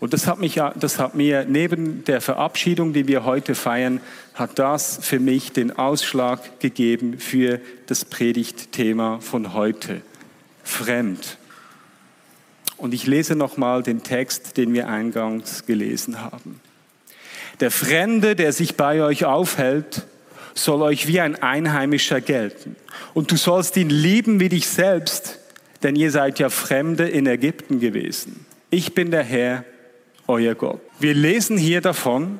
Und 0.00 0.12
das 0.12 0.26
hat, 0.26 0.38
mich, 0.38 0.60
das 0.76 0.98
hat 0.98 1.14
mir 1.14 1.44
neben 1.44 2.04
der 2.04 2.20
Verabschiedung, 2.20 2.92
die 2.92 3.06
wir 3.06 3.24
heute 3.24 3.54
feiern, 3.54 4.00
hat 4.34 4.58
das 4.58 4.98
für 5.02 5.20
mich 5.20 5.52
den 5.52 5.76
Ausschlag 5.76 6.60
gegeben 6.60 7.18
für 7.18 7.60
das 7.86 8.04
Predigtthema 8.04 9.20
von 9.20 9.54
heute. 9.54 10.02
Fremd. 10.64 11.38
Und 12.76 12.94
ich 12.94 13.06
lese 13.06 13.36
nochmal 13.36 13.82
den 13.82 14.02
Text, 14.02 14.56
den 14.56 14.72
wir 14.74 14.88
eingangs 14.88 15.66
gelesen 15.66 16.20
haben. 16.20 16.60
Der 17.60 17.70
Fremde, 17.70 18.34
der 18.34 18.52
sich 18.52 18.76
bei 18.76 19.02
euch 19.02 19.24
aufhält, 19.24 20.04
soll 20.54 20.82
euch 20.82 21.06
wie 21.06 21.20
ein 21.20 21.40
Einheimischer 21.42 22.20
gelten. 22.20 22.76
Und 23.14 23.30
du 23.30 23.36
sollst 23.36 23.76
ihn 23.76 23.90
lieben 23.90 24.40
wie 24.40 24.48
dich 24.48 24.68
selbst, 24.68 25.38
denn 25.82 25.96
ihr 25.96 26.10
seid 26.10 26.38
ja 26.38 26.48
Fremde 26.48 27.08
in 27.08 27.26
Ägypten 27.26 27.80
gewesen. 27.80 28.46
Ich 28.70 28.94
bin 28.94 29.10
der 29.10 29.22
Herr, 29.22 29.64
euer 30.26 30.54
Gott. 30.54 30.80
Wir 30.98 31.14
lesen 31.14 31.56
hier 31.56 31.80
davon, 31.80 32.38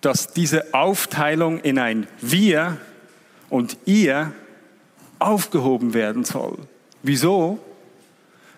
dass 0.00 0.32
diese 0.32 0.74
Aufteilung 0.74 1.60
in 1.60 1.78
ein 1.78 2.06
Wir 2.20 2.78
und 3.48 3.76
Ihr 3.84 4.32
aufgehoben 5.18 5.94
werden 5.94 6.24
soll. 6.24 6.58
Wieso? 7.02 7.58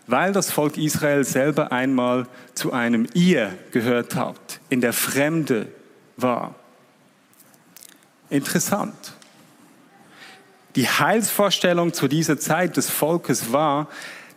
Weil 0.06 0.32
das 0.32 0.50
Volk 0.50 0.76
Israel 0.76 1.24
selber 1.24 1.72
einmal 1.72 2.26
zu 2.54 2.72
einem 2.72 3.06
Ihr 3.14 3.52
gehört 3.72 4.14
hat, 4.14 4.60
in 4.70 4.80
der 4.80 4.92
Fremde 4.92 5.66
war. 6.16 6.54
Interessant. 8.30 8.94
Die 10.74 10.88
Heilsvorstellung 10.88 11.92
zu 11.94 12.08
dieser 12.08 12.38
Zeit 12.38 12.76
des 12.76 12.90
Volkes 12.90 13.52
war, 13.52 13.88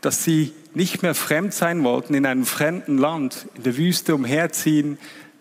dass 0.01 0.23
sie 0.23 0.53
nicht 0.73 1.01
mehr 1.01 1.15
fremd 1.15 1.53
sein 1.53 1.83
wollten, 1.83 2.13
in 2.13 2.25
einem 2.25 2.45
fremden 2.45 2.97
Land, 2.97 3.47
in 3.55 3.63
der 3.63 3.75
Wüste 3.77 4.15
umherziehen, 4.15 4.97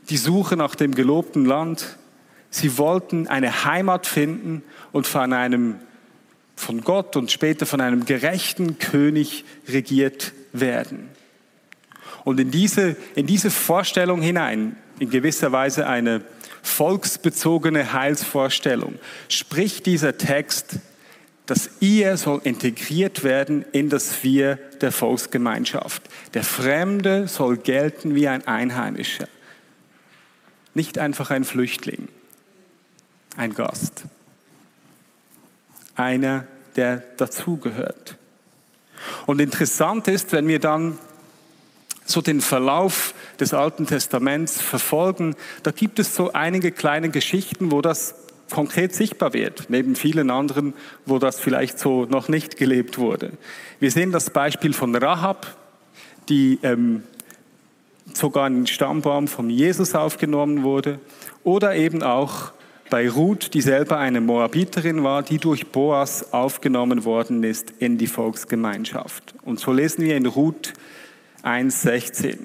die 0.08 0.16
Suche 0.16 0.56
nach 0.56 0.74
dem 0.74 0.94
gelobten 0.94 1.44
Land. 1.44 1.98
Sie 2.50 2.78
wollten 2.78 3.28
eine 3.28 3.64
Heimat 3.64 4.06
finden 4.06 4.62
und 4.90 5.06
von 5.06 5.32
einem, 5.32 5.76
von 6.56 6.80
Gott 6.80 7.14
und 7.16 7.30
später 7.30 7.66
von 7.66 7.80
einem 7.80 8.06
gerechten 8.06 8.78
König 8.78 9.44
regiert 9.68 10.32
werden. 10.52 11.10
Und 12.24 12.40
in 12.40 12.50
diese, 12.50 12.96
in 13.14 13.26
diese 13.26 13.50
Vorstellung 13.50 14.22
hinein, 14.22 14.76
in 14.98 15.10
gewisser 15.10 15.52
Weise 15.52 15.86
eine 15.86 16.22
volksbezogene 16.62 17.92
Heilsvorstellung, 17.92 18.98
spricht 19.28 19.86
dieser 19.86 20.18
Text 20.18 20.78
das 21.48 21.70
Ihr 21.80 22.18
soll 22.18 22.42
integriert 22.44 23.24
werden 23.24 23.64
in 23.72 23.88
das 23.88 24.22
Wir 24.22 24.56
der 24.82 24.92
Volksgemeinschaft. 24.92 26.02
Der 26.34 26.44
Fremde 26.44 27.26
soll 27.26 27.56
gelten 27.56 28.14
wie 28.14 28.28
ein 28.28 28.46
Einheimischer, 28.46 29.28
nicht 30.74 30.98
einfach 30.98 31.30
ein 31.30 31.44
Flüchtling, 31.44 32.08
ein 33.38 33.54
Gast, 33.54 34.04
einer, 35.94 36.46
der 36.76 36.98
dazugehört. 37.16 38.18
Und 39.24 39.40
interessant 39.40 40.06
ist, 40.06 40.32
wenn 40.32 40.48
wir 40.48 40.58
dann 40.58 40.98
so 42.08 42.22
den 42.22 42.40
Verlauf 42.40 43.14
des 43.38 43.52
Alten 43.52 43.86
Testaments 43.86 44.60
verfolgen, 44.60 45.36
da 45.62 45.70
gibt 45.70 45.98
es 45.98 46.14
so 46.14 46.32
einige 46.32 46.72
kleine 46.72 47.10
Geschichten, 47.10 47.70
wo 47.70 47.82
das 47.82 48.14
konkret 48.50 48.94
sichtbar 48.94 49.34
wird, 49.34 49.66
neben 49.68 49.94
vielen 49.94 50.30
anderen, 50.30 50.72
wo 51.04 51.18
das 51.18 51.38
vielleicht 51.38 51.78
so 51.78 52.06
noch 52.06 52.28
nicht 52.28 52.56
gelebt 52.56 52.96
wurde. 52.96 53.32
Wir 53.78 53.90
sehen 53.90 54.10
das 54.10 54.30
Beispiel 54.30 54.72
von 54.72 54.96
Rahab, 54.96 55.54
die 56.30 56.58
ähm, 56.62 57.02
sogar 58.14 58.46
in 58.46 58.54
den 58.54 58.66
Stammbaum 58.66 59.28
von 59.28 59.50
Jesus 59.50 59.94
aufgenommen 59.94 60.62
wurde, 60.62 61.00
oder 61.44 61.76
eben 61.76 62.02
auch 62.02 62.52
bei 62.88 63.10
Ruth, 63.10 63.52
die 63.52 63.60
selber 63.60 63.98
eine 63.98 64.22
Moabiterin 64.22 65.04
war, 65.04 65.22
die 65.22 65.36
durch 65.36 65.66
Boas 65.66 66.32
aufgenommen 66.32 67.04
worden 67.04 67.44
ist 67.44 67.74
in 67.78 67.98
die 67.98 68.06
Volksgemeinschaft. 68.06 69.34
Und 69.44 69.60
so 69.60 69.72
lesen 69.72 70.04
wir 70.04 70.16
in 70.16 70.24
Ruth 70.24 70.72
1,16. 71.44 72.36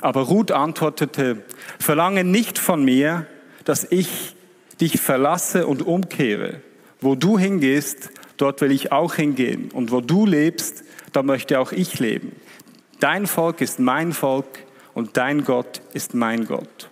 Aber 0.00 0.22
Ruth 0.22 0.50
antwortete, 0.50 1.42
verlange 1.78 2.24
nicht 2.24 2.58
von 2.58 2.84
mir, 2.84 3.26
dass 3.64 3.86
ich 3.90 4.34
dich 4.80 5.00
verlasse 5.00 5.66
und 5.66 5.82
umkehre. 5.82 6.60
Wo 7.00 7.14
du 7.14 7.38
hingehst, 7.38 8.10
dort 8.36 8.60
will 8.60 8.72
ich 8.72 8.92
auch 8.92 9.14
hingehen. 9.14 9.70
Und 9.70 9.90
wo 9.90 10.00
du 10.00 10.26
lebst, 10.26 10.84
da 11.12 11.22
möchte 11.22 11.60
auch 11.60 11.72
ich 11.72 12.00
leben. 12.00 12.32
Dein 13.00 13.26
Volk 13.26 13.60
ist 13.60 13.78
mein 13.78 14.12
Volk 14.12 14.46
und 14.94 15.16
dein 15.16 15.44
Gott 15.44 15.80
ist 15.92 16.14
mein 16.14 16.46
Gott. 16.46 16.90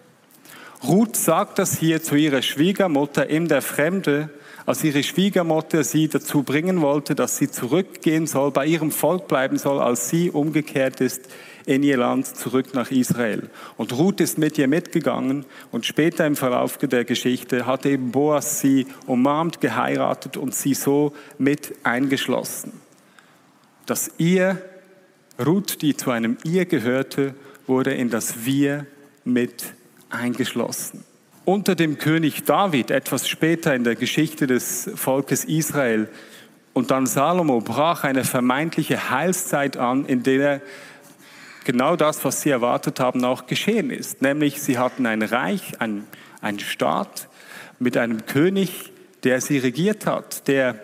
Ruth 0.82 1.16
sagt 1.16 1.58
das 1.58 1.78
hier 1.78 2.02
zu 2.02 2.14
ihrer 2.14 2.42
Schwiegermutter 2.42 3.28
in 3.28 3.48
der 3.48 3.62
Fremde, 3.62 4.30
als 4.70 4.84
ihre 4.84 5.02
Schwiegermutter 5.02 5.82
sie 5.82 6.06
dazu 6.06 6.44
bringen 6.44 6.80
wollte, 6.80 7.16
dass 7.16 7.36
sie 7.36 7.50
zurückgehen 7.50 8.28
soll, 8.28 8.52
bei 8.52 8.66
ihrem 8.66 8.92
Volk 8.92 9.26
bleiben 9.26 9.58
soll, 9.58 9.80
als 9.80 10.08
sie 10.08 10.30
umgekehrt 10.30 11.00
ist 11.00 11.22
in 11.66 11.82
ihr 11.82 11.96
Land 11.96 12.28
zurück 12.28 12.72
nach 12.72 12.92
Israel. 12.92 13.50
Und 13.76 13.92
Ruth 13.92 14.20
ist 14.20 14.38
mit 14.38 14.58
ihr 14.58 14.68
mitgegangen 14.68 15.44
und 15.72 15.86
später 15.86 16.24
im 16.24 16.36
Verlauf 16.36 16.78
der 16.78 17.04
Geschichte 17.04 17.66
hat 17.66 17.84
eben 17.84 18.12
Boas 18.12 18.60
sie 18.60 18.86
umarmt, 19.08 19.60
geheiratet 19.60 20.36
und 20.36 20.54
sie 20.54 20.74
so 20.74 21.14
mit 21.36 21.74
eingeschlossen. 21.82 22.72
Das 23.86 24.12
ihr, 24.18 24.62
Ruth, 25.44 25.82
die 25.82 25.96
zu 25.96 26.12
einem 26.12 26.38
ihr 26.44 26.64
gehörte, 26.64 27.34
wurde 27.66 27.92
in 27.94 28.08
das 28.08 28.44
wir 28.44 28.86
mit 29.24 29.64
eingeschlossen. 30.10 31.09
Unter 31.44 31.74
dem 31.74 31.98
König 31.98 32.44
David, 32.44 32.90
etwas 32.90 33.28
später 33.28 33.74
in 33.74 33.84
der 33.84 33.96
Geschichte 33.96 34.46
des 34.46 34.90
Volkes 34.94 35.44
Israel, 35.44 36.08
und 36.72 36.90
dann 36.90 37.06
Salomo 37.06 37.60
brach 37.60 38.04
eine 38.04 38.24
vermeintliche 38.24 39.10
Heilszeit 39.10 39.76
an, 39.76 40.06
in 40.06 40.22
der 40.22 40.60
genau 41.64 41.96
das, 41.96 42.24
was 42.24 42.42
sie 42.42 42.50
erwartet 42.50 43.00
haben, 43.00 43.24
auch 43.24 43.46
geschehen 43.46 43.90
ist. 43.90 44.22
Nämlich 44.22 44.62
sie 44.62 44.78
hatten 44.78 45.06
ein 45.06 45.22
Reich, 45.22 45.80
ein, 45.80 46.06
ein 46.40 46.58
Staat 46.58 47.28
mit 47.78 47.96
einem 47.96 48.26
König, 48.26 48.92
der 49.24 49.40
sie 49.40 49.58
regiert 49.58 50.06
hat, 50.06 50.46
der 50.46 50.78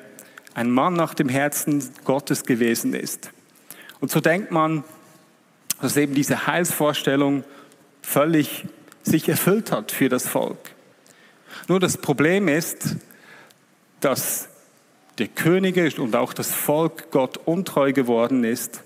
ein 0.55 0.71
Mann 0.71 0.95
nach 0.95 1.15
dem 1.15 1.29
Herzen 1.29 1.89
Gottes 2.05 2.45
gewesen 2.45 2.95
ist. 2.95 3.31
Und 4.01 4.11
so 4.11 4.21
denkt 4.21 4.51
man, 4.51 4.85
dass 5.81 5.97
eben 5.97 6.15
diese 6.15 6.47
Heilsvorstellung 6.47 7.45
völlig 8.03 8.65
sich 9.07 9.29
erfüllt 9.29 9.73
hat 9.73 9.93
für 9.93 10.09
das 10.09 10.29
Volk. 10.29 10.59
Nur 11.69 11.81
das 11.81 11.97
Problem 11.97 12.49
ist, 12.49 12.97
dass 14.01 14.49
der 15.19 15.29
Könige 15.29 15.91
und 15.99 16.15
auch 16.15 16.33
das 16.33 16.53
Volk 16.53 17.11
Gott 17.11 17.39
untreu 17.39 17.93
geworden 17.93 18.45
ist 18.45 18.83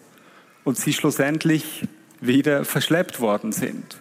und 0.65 0.77
sie 0.77 0.93
schlussendlich 0.93 1.89
wieder 2.21 2.65
verschleppt 2.65 3.21
worden 3.21 3.53
sind. 3.53 4.01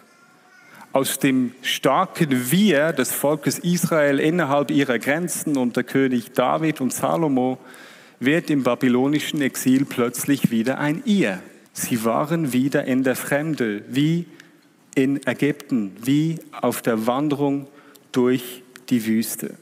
Aus 0.92 1.18
dem 1.18 1.52
starken 1.62 2.50
Wir 2.50 2.92
des 2.92 3.12
Volkes 3.12 3.58
Israel 3.58 4.18
innerhalb 4.18 4.70
ihrer 4.70 4.98
Grenzen 4.98 5.56
unter 5.56 5.82
König 5.84 6.32
David 6.32 6.80
und 6.80 6.92
Salomo 6.92 7.58
wird 8.18 8.50
im 8.50 8.62
babylonischen 8.62 9.40
Exil 9.40 9.84
plötzlich 9.84 10.50
wieder 10.50 10.78
ein 10.78 11.02
Ihr. 11.06 11.40
Sie 11.72 12.04
waren 12.04 12.52
wieder 12.52 12.84
in 12.84 13.04
der 13.04 13.16
Fremde, 13.16 13.82
wie 13.88 14.26
in 15.02 15.26
Ägypten, 15.26 15.96
wie 16.02 16.38
auf 16.60 16.82
der 16.82 17.06
Wanderung 17.06 17.66
durch 18.12 18.62
die 18.90 19.06
Wüste. 19.06 19.54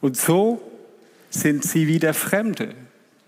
Und 0.00 0.16
so 0.16 0.60
sind 1.30 1.64
sie 1.64 1.86
wieder 1.86 2.14
Fremde. 2.14 2.74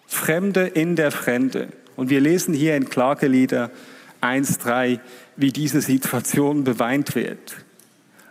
Fremde 0.06 0.66
in 0.66 0.96
der 0.96 1.10
Fremde. 1.10 1.68
Und 1.96 2.10
wir 2.10 2.20
lesen 2.20 2.54
hier 2.54 2.76
in 2.76 2.88
Klagelieder 2.88 3.70
1.3, 4.22 5.00
wie 5.36 5.52
diese 5.52 5.80
Situation 5.80 6.64
beweint 6.64 7.14
wird. 7.14 7.64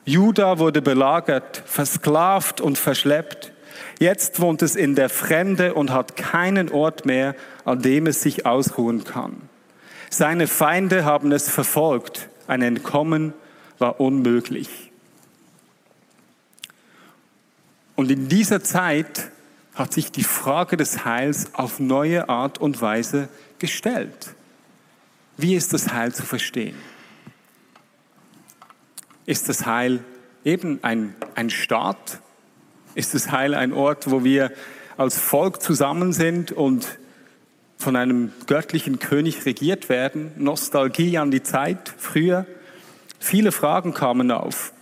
Juda 0.05 0.59
wurde 0.59 0.81
belagert, 0.81 1.63
versklavt 1.65 2.61
und 2.61 2.77
verschleppt. 2.77 3.53
Jetzt 3.99 4.39
wohnt 4.39 4.61
es 4.61 4.75
in 4.75 4.95
der 4.95 5.09
Fremde 5.09 5.73
und 5.73 5.91
hat 5.91 6.15
keinen 6.15 6.69
Ort 6.69 7.05
mehr, 7.05 7.35
an 7.65 7.81
dem 7.81 8.07
es 8.07 8.21
sich 8.21 8.45
ausruhen 8.45 9.03
kann. 9.03 9.49
Seine 10.09 10.47
Feinde 10.47 11.05
haben 11.05 11.31
es 11.31 11.49
verfolgt. 11.49 12.29
Ein 12.47 12.61
Entkommen 12.61 13.33
war 13.77 13.99
unmöglich. 13.99 14.91
Und 17.95 18.09
in 18.09 18.27
dieser 18.27 18.63
Zeit 18.63 19.29
hat 19.75 19.93
sich 19.93 20.11
die 20.11 20.23
Frage 20.23 20.77
des 20.77 21.05
Heils 21.05 21.53
auf 21.53 21.79
neue 21.79 22.27
Art 22.27 22.57
und 22.57 22.81
Weise 22.81 23.29
gestellt. 23.59 24.35
Wie 25.37 25.55
ist 25.55 25.73
das 25.73 25.93
Heil 25.93 26.13
zu 26.13 26.23
verstehen? 26.23 26.75
Ist 29.25 29.47
das 29.47 29.65
Heil 29.65 30.03
eben 30.43 30.79
ein, 30.81 31.15
ein 31.35 31.49
Staat? 31.49 32.19
Ist 32.95 33.13
das 33.13 33.31
Heil 33.31 33.53
ein 33.53 33.73
Ort, 33.73 34.09
wo 34.09 34.23
wir 34.23 34.51
als 34.97 35.17
Volk 35.17 35.61
zusammen 35.61 36.11
sind 36.13 36.51
und 36.51 36.99
von 37.79 37.95
einem 37.95 38.33
göttlichen 38.45 39.00
König 39.00 39.45
regiert 39.45 39.88
werden, 39.88 40.33
Nostalgie 40.36 41.17
an 41.17 41.31
die 41.31 41.43
Zeit 41.43 41.93
früher. 41.98 42.45
Viele 43.19 43.53
Fragen 43.53 43.93
kamen 43.93 44.31
auf. 44.31 44.74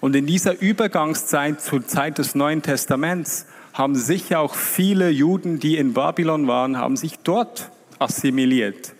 Und 0.00 0.14
in 0.14 0.24
dieser 0.24 0.60
Übergangszeit 0.60 1.60
zur 1.60 1.86
Zeit 1.86 2.18
des 2.18 2.36
Neuen 2.36 2.62
Testaments 2.62 3.46
haben 3.72 3.96
sich 3.96 4.36
auch 4.36 4.54
viele 4.54 5.10
Juden, 5.10 5.58
die 5.58 5.76
in 5.76 5.92
Babylon 5.92 6.46
waren, 6.46 6.78
haben 6.78 6.96
sich 6.96 7.18
dort 7.24 7.70
assimiliert. 7.98 8.92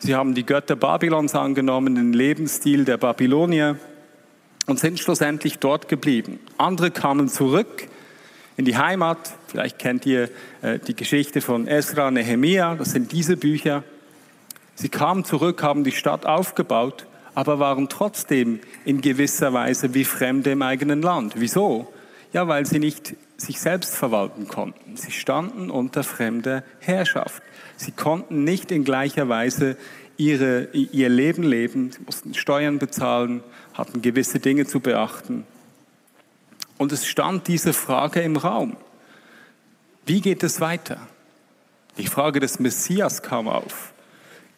Sie 0.00 0.16
haben 0.16 0.34
die 0.34 0.44
Götter 0.44 0.74
Babylons 0.74 1.36
angenommen, 1.36 1.94
den 1.94 2.12
Lebensstil 2.12 2.84
der 2.84 2.96
Babylonier 2.96 3.78
und 4.66 4.80
sind 4.80 4.98
schlussendlich 4.98 5.60
dort 5.60 5.88
geblieben. 5.88 6.40
Andere 6.58 6.90
kamen 6.90 7.28
zurück 7.28 7.88
in 8.56 8.64
die 8.64 8.76
Heimat. 8.76 9.18
Vielleicht 9.48 9.78
kennt 9.78 10.06
ihr 10.06 10.28
äh, 10.62 10.78
die 10.78 10.94
Geschichte 10.94 11.40
von 11.40 11.66
Esra, 11.66 12.10
Nehemia. 12.10 12.74
Das 12.74 12.92
sind 12.92 13.12
diese 13.12 13.36
Bücher. 13.36 13.84
Sie 14.74 14.88
kamen 14.88 15.24
zurück, 15.24 15.62
haben 15.62 15.84
die 15.84 15.92
Stadt 15.92 16.26
aufgebaut, 16.26 17.06
aber 17.34 17.58
waren 17.58 17.88
trotzdem 17.88 18.60
in 18.84 19.00
gewisser 19.00 19.52
Weise 19.52 19.94
wie 19.94 20.04
Fremde 20.04 20.52
im 20.52 20.62
eigenen 20.62 21.02
Land. 21.02 21.34
Wieso? 21.36 21.92
Ja, 22.32 22.48
weil 22.48 22.66
sie 22.66 22.80
nicht 22.80 23.14
sich 23.36 23.60
selbst 23.60 23.94
verwalten 23.94 24.48
konnten. 24.48 24.96
Sie 24.96 25.12
standen 25.12 25.70
unter 25.70 26.02
fremder 26.02 26.64
Herrschaft. 26.80 27.42
Sie 27.76 27.92
konnten 27.92 28.44
nicht 28.44 28.72
in 28.72 28.84
gleicher 28.84 29.28
Weise 29.28 29.76
ihre, 30.16 30.68
ihr 30.72 31.08
Leben 31.08 31.42
leben. 31.42 31.90
Sie 31.92 32.00
mussten 32.04 32.34
Steuern 32.34 32.78
bezahlen, 32.78 33.42
hatten 33.74 34.02
gewisse 34.02 34.40
Dinge 34.40 34.66
zu 34.66 34.80
beachten. 34.80 35.44
Und 36.78 36.92
es 36.92 37.06
stand 37.06 37.46
diese 37.48 37.72
Frage 37.72 38.20
im 38.20 38.36
Raum. 38.36 38.76
Wie 40.06 40.20
geht 40.20 40.42
es 40.42 40.60
weiter? 40.60 40.98
Die 41.96 42.06
Frage 42.06 42.40
des 42.40 42.58
Messias 42.58 43.22
kam 43.22 43.48
auf. 43.48 43.92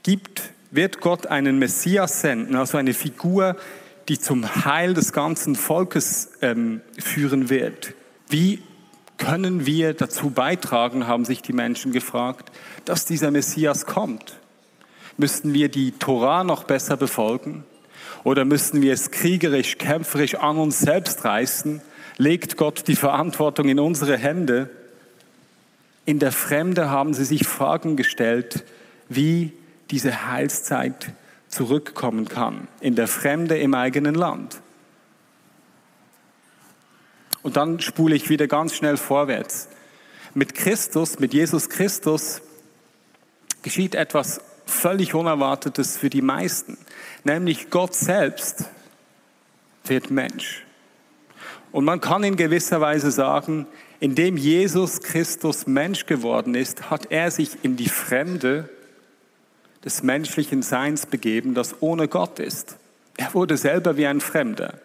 Gibt, 0.02 0.42
wird 0.70 1.00
Gott 1.00 1.26
einen 1.26 1.58
Messias 1.58 2.20
senden, 2.20 2.56
also 2.56 2.78
eine 2.78 2.94
Figur, 2.94 3.56
die 4.08 4.18
zum 4.18 4.64
Heil 4.64 4.94
des 4.94 5.12
ganzen 5.12 5.56
Volkes 5.56 6.30
ähm, 6.40 6.80
führen 6.98 7.50
wird? 7.50 7.94
Wie 8.28 8.62
können 9.18 9.66
wir 9.66 9.94
dazu 9.94 10.30
beitragen, 10.30 11.06
haben 11.06 11.24
sich 11.24 11.42
die 11.42 11.52
Menschen 11.52 11.92
gefragt, 11.92 12.50
dass 12.84 13.04
dieser 13.04 13.30
Messias 13.30 13.86
kommt? 13.86 14.38
Müssten 15.16 15.54
wir 15.54 15.68
die 15.68 15.92
Torah 15.92 16.44
noch 16.44 16.64
besser 16.64 16.96
befolgen? 16.96 17.64
Oder 18.24 18.44
müssten 18.44 18.82
wir 18.82 18.92
es 18.92 19.10
kriegerisch, 19.10 19.78
kämpferisch 19.78 20.34
an 20.34 20.58
uns 20.58 20.80
selbst 20.80 21.24
reißen? 21.24 21.80
Legt 22.18 22.56
Gott 22.56 22.88
die 22.88 22.96
Verantwortung 22.96 23.68
in 23.68 23.78
unsere 23.78 24.16
Hände? 24.16 24.70
In 26.04 26.18
der 26.18 26.32
Fremde 26.32 26.88
haben 26.88 27.14
sie 27.14 27.24
sich 27.24 27.46
Fragen 27.46 27.96
gestellt, 27.96 28.64
wie 29.08 29.52
diese 29.90 30.30
Heilszeit 30.30 31.12
zurückkommen 31.48 32.28
kann. 32.28 32.68
In 32.80 32.94
der 32.94 33.08
Fremde 33.08 33.58
im 33.58 33.74
eigenen 33.74 34.14
Land. 34.14 34.60
Und 37.42 37.56
dann 37.56 37.80
spule 37.80 38.16
ich 38.16 38.28
wieder 38.28 38.48
ganz 38.48 38.74
schnell 38.74 38.96
vorwärts. 38.96 39.68
Mit 40.34 40.54
Christus, 40.54 41.18
mit 41.18 41.32
Jesus 41.32 41.68
Christus 41.68 42.42
geschieht 43.62 43.94
etwas 43.94 44.40
völlig 44.66 45.14
Unerwartetes 45.14 45.96
für 45.96 46.10
die 46.10 46.22
meisten, 46.22 46.76
nämlich 47.24 47.70
Gott 47.70 47.94
selbst 47.94 48.64
wird 49.84 50.10
Mensch. 50.10 50.65
Und 51.76 51.84
man 51.84 52.00
kann 52.00 52.24
in 52.24 52.36
gewisser 52.36 52.80
Weise 52.80 53.10
sagen, 53.10 53.66
indem 54.00 54.38
Jesus 54.38 55.02
Christus 55.02 55.66
Mensch 55.66 56.06
geworden 56.06 56.54
ist, 56.54 56.88
hat 56.88 57.12
er 57.12 57.30
sich 57.30 57.50
in 57.60 57.76
die 57.76 57.90
Fremde 57.90 58.70
des 59.84 60.02
menschlichen 60.02 60.62
Seins 60.62 61.04
begeben, 61.04 61.52
das 61.52 61.82
ohne 61.82 62.08
Gott 62.08 62.38
ist. 62.38 62.78
Er 63.18 63.34
wurde 63.34 63.58
selber 63.58 63.98
wie 63.98 64.06
ein 64.06 64.22
Fremder. 64.22 64.80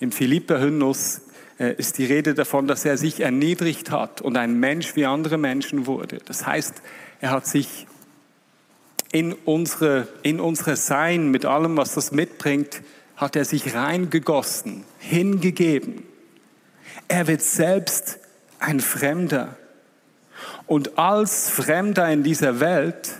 Im 0.00 0.12
Philipper-Hymnus 0.12 1.20
äh, 1.58 1.74
ist 1.74 1.98
die 1.98 2.06
Rede 2.06 2.32
davon, 2.32 2.68
dass 2.68 2.86
er 2.86 2.96
sich 2.96 3.20
erniedrigt 3.20 3.90
hat 3.90 4.22
und 4.22 4.38
ein 4.38 4.58
Mensch 4.58 4.96
wie 4.96 5.04
andere 5.04 5.36
Menschen 5.36 5.86
wurde. 5.86 6.20
Das 6.24 6.46
heißt, 6.46 6.80
er 7.20 7.32
hat 7.32 7.46
sich 7.46 7.86
in 9.12 9.34
unsere, 9.34 10.08
in 10.22 10.40
unsere 10.40 10.76
Sein, 10.76 11.30
mit 11.30 11.44
allem, 11.44 11.76
was 11.76 11.92
das 11.92 12.12
mitbringt, 12.12 12.80
hat 13.14 13.36
er 13.36 13.44
sich 13.44 13.74
reingegossen, 13.74 14.84
hingegeben. 15.00 16.13
Er 17.08 17.26
wird 17.26 17.42
selbst 17.42 18.18
ein 18.58 18.80
Fremder. 18.80 19.56
Und 20.66 20.98
als 20.98 21.50
Fremder 21.50 22.10
in 22.10 22.22
dieser 22.22 22.60
Welt 22.60 23.10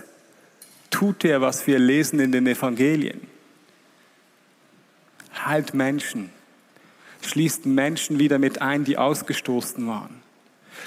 tut 0.89 1.23
er, 1.25 1.41
was 1.41 1.67
wir 1.67 1.79
lesen 1.79 2.19
in 2.19 2.31
den 2.31 2.47
Evangelien. 2.47 3.27
Heilt 5.45 5.73
Menschen, 5.73 6.31
schließt 7.21 7.65
Menschen 7.65 8.19
wieder 8.19 8.39
mit 8.39 8.61
ein, 8.61 8.83
die 8.85 8.97
ausgestoßen 8.97 9.85
waren, 9.87 10.21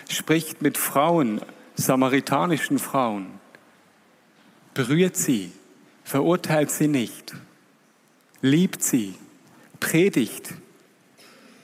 spricht 0.08 0.62
mit 0.62 0.78
Frauen, 0.78 1.40
samaritanischen 1.74 2.78
Frauen, 2.78 3.26
berührt 4.74 5.16
sie, 5.16 5.52
verurteilt 6.04 6.70
sie 6.70 6.88
nicht, 6.88 7.34
liebt 8.40 8.82
sie, 8.82 9.14
predigt, 9.78 10.54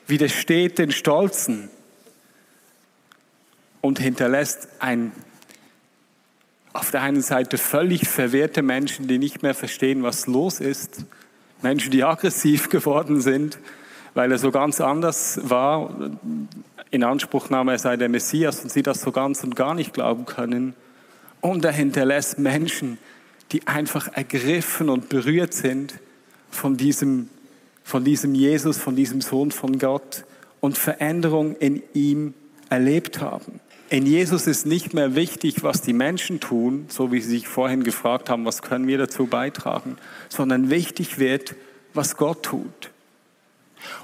widersteht 0.07 0.79
den 0.79 0.90
Stolzen 0.90 1.69
und 3.81 3.99
hinterlässt 3.99 4.69
ein 4.79 5.12
auf 6.75 6.90
der 6.90 7.03
einen 7.03 7.23
Seite 7.23 7.57
völlig 7.57 8.09
verwehrte 8.09 8.61
Menschen, 8.61 9.07
die 9.07 9.19
nicht 9.19 9.43
mehr 9.43 9.55
verstehen, 9.55 10.03
was 10.03 10.27
los 10.27 10.59
ist, 10.59 11.05
Menschen, 11.62 11.93
die 11.93 12.03
aggressiv 12.03 12.69
geworden 12.69 13.21
sind, 13.21 13.59
weil 14.12 14.31
er 14.31 14.38
so 14.38 14.51
ganz 14.51 14.81
anders 14.81 15.40
war, 15.45 16.19
in 16.90 17.05
Anspruchnahme, 17.05 17.73
er 17.73 17.79
sei 17.79 17.97
der 17.97 18.09
Messias 18.09 18.61
und 18.62 18.71
sie 18.71 18.83
das 18.83 19.01
so 19.01 19.12
ganz 19.12 19.43
und 19.45 19.57
gar 19.57 19.75
nicht 19.75 19.95
glauben 19.95 20.27
können. 20.27 20.75
Und 21.40 21.64
er 21.64 21.73
hinterlässt 21.73 22.38
Menschen, 22.38 22.99
die 23.53 23.67
einfach 23.67 24.09
ergriffen 24.12 24.88
und 24.88 25.09
berührt 25.09 25.55
sind 25.55 25.95
von 26.51 26.77
diesem, 26.77 27.29
von 27.85 28.03
diesem 28.03 28.35
Jesus, 28.35 28.79
von 28.79 28.97
diesem 28.97 29.20
Sohn 29.20 29.53
von 29.53 29.79
Gott 29.79 30.25
und 30.61 30.77
Veränderung 30.77 31.55
in 31.57 31.83
ihm 31.92 32.35
erlebt 32.70 33.20
haben. 33.20 33.61
In 33.90 34.07
Jesus 34.07 34.47
ist 34.47 34.64
nicht 34.66 34.94
mehr 34.94 35.14
wichtig, 35.14 35.62
was 35.62 35.83
die 35.83 35.92
Menschen 35.92 36.40
tun, 36.40 36.87
so 36.88 37.12
wie 37.12 37.20
sie 37.20 37.29
sich 37.31 37.47
vorhin 37.47 37.85
gefragt 37.85 38.31
haben, 38.31 38.47
was 38.47 38.62
können 38.62 38.88
wir 38.88 38.99
dazu 38.99 39.27
beitragen, 39.27 39.99
sondern 40.31 40.70
wichtig 40.70 41.18
wird, 41.18 41.55
was 41.92 42.16
Gott 42.16 42.42
tut. 42.42 42.90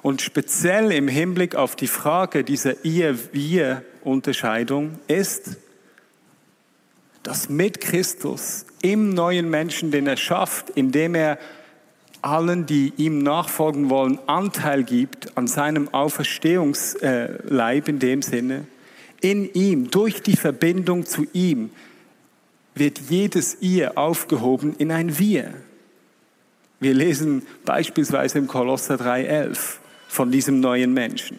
Und 0.03 0.21
speziell 0.21 0.93
im 0.93 1.09
Hinblick 1.09 1.57
auf 1.57 1.75
die 1.75 1.87
Frage 1.87 2.45
dieser 2.45 2.85
Ihr-Wir-Unterscheidung 2.85 4.99
ist, 5.09 5.57
dass 7.23 7.49
mit 7.49 7.81
Christus 7.81 8.67
im 8.83 9.15
neuen 9.15 9.49
Menschen, 9.49 9.91
den 9.91 10.07
er 10.07 10.19
schafft, 10.19 10.69
indem 10.71 11.15
er 11.15 11.39
allen, 12.23 12.67
die 12.67 12.93
ihm 12.97 13.19
nachfolgen 13.19 13.91
wollen, 13.91 14.19
Anteil 14.27 14.85
gibt 14.85 15.37
an 15.37 15.47
seinem 15.47 15.89
Auferstehungsleib 15.93 17.89
in 17.89 17.99
dem 17.99 18.23
Sinne, 18.23 18.67
in 19.21 19.53
ihm, 19.53 19.91
durch 19.91 20.23
die 20.23 20.37
Verbindung 20.37 21.05
zu 21.05 21.27
ihm, 21.33 21.71
wird 22.75 22.99
jedes 23.11 23.61
Ihr 23.61 23.99
aufgehoben 23.99 24.75
in 24.79 24.91
ein 24.91 25.19
Wir. 25.19 25.53
Wir 26.79 26.95
lesen 26.95 27.47
beispielsweise 27.65 28.39
im 28.39 28.47
Kolosser 28.47 28.95
3.11 28.95 29.59
von 30.09 30.31
diesem 30.31 30.61
neuen 30.61 30.95
Menschen. 30.95 31.39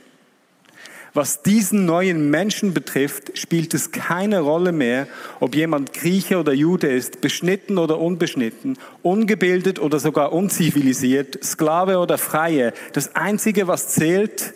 Was 1.14 1.42
diesen 1.44 1.86
neuen 1.86 2.30
Menschen 2.30 2.74
betrifft, 2.74 3.38
spielt 3.38 3.74
es 3.74 3.92
keine 3.92 4.40
Rolle 4.40 4.72
mehr, 4.72 5.08
ob 5.42 5.56
jemand 5.56 5.92
Grieche 5.92 6.40
oder 6.40 6.54
Jude 6.54 6.88
ist, 6.88 7.20
beschnitten 7.20 7.78
oder 7.78 8.00
unbeschnitten, 8.00 8.78
ungebildet 9.02 9.80
oder 9.80 10.00
sogar 10.00 10.32
unzivilisiert, 10.32 11.44
Sklave 11.44 11.98
oder 11.98 12.18
Freie. 12.18 12.74
Das 12.94 13.14
Einzige, 13.16 13.68
was 13.68 13.90
zählt, 13.90 14.54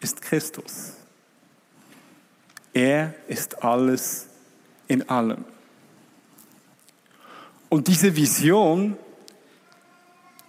ist 0.00 0.22
Christus. 0.22 0.92
Er 2.72 3.14
ist 3.26 3.64
alles 3.64 4.26
in 4.86 5.08
allem. 5.08 5.44
Und 7.68 7.88
diese 7.88 8.14
Vision, 8.14 8.96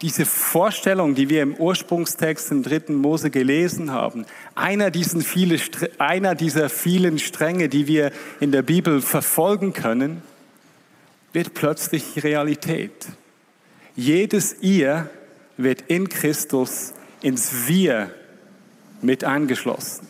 diese 0.01 0.25
Vorstellung, 0.25 1.15
die 1.15 1.29
wir 1.29 1.41
im 1.41 1.55
Ursprungstext 1.55 2.51
im 2.51 2.63
dritten 2.63 2.95
Mose 2.95 3.29
gelesen 3.29 3.91
haben, 3.91 4.25
einer, 4.53 4.91
viele, 4.91 5.59
einer 5.97 6.35
dieser 6.35 6.69
vielen 6.69 7.17
Stränge, 7.17 7.69
die 7.69 7.87
wir 7.87 8.11
in 8.39 8.51
der 8.51 8.61
Bibel 8.61 9.01
verfolgen 9.01 9.73
können, 9.73 10.21
wird 11.31 11.53
plötzlich 11.53 12.23
Realität. 12.23 13.07
Jedes 13.95 14.57
Ihr 14.61 15.09
wird 15.57 15.83
in 15.87 16.09
Christus 16.09 16.93
ins 17.21 17.67
Wir 17.67 18.11
mit 19.01 19.23
eingeschlossen. 19.23 20.07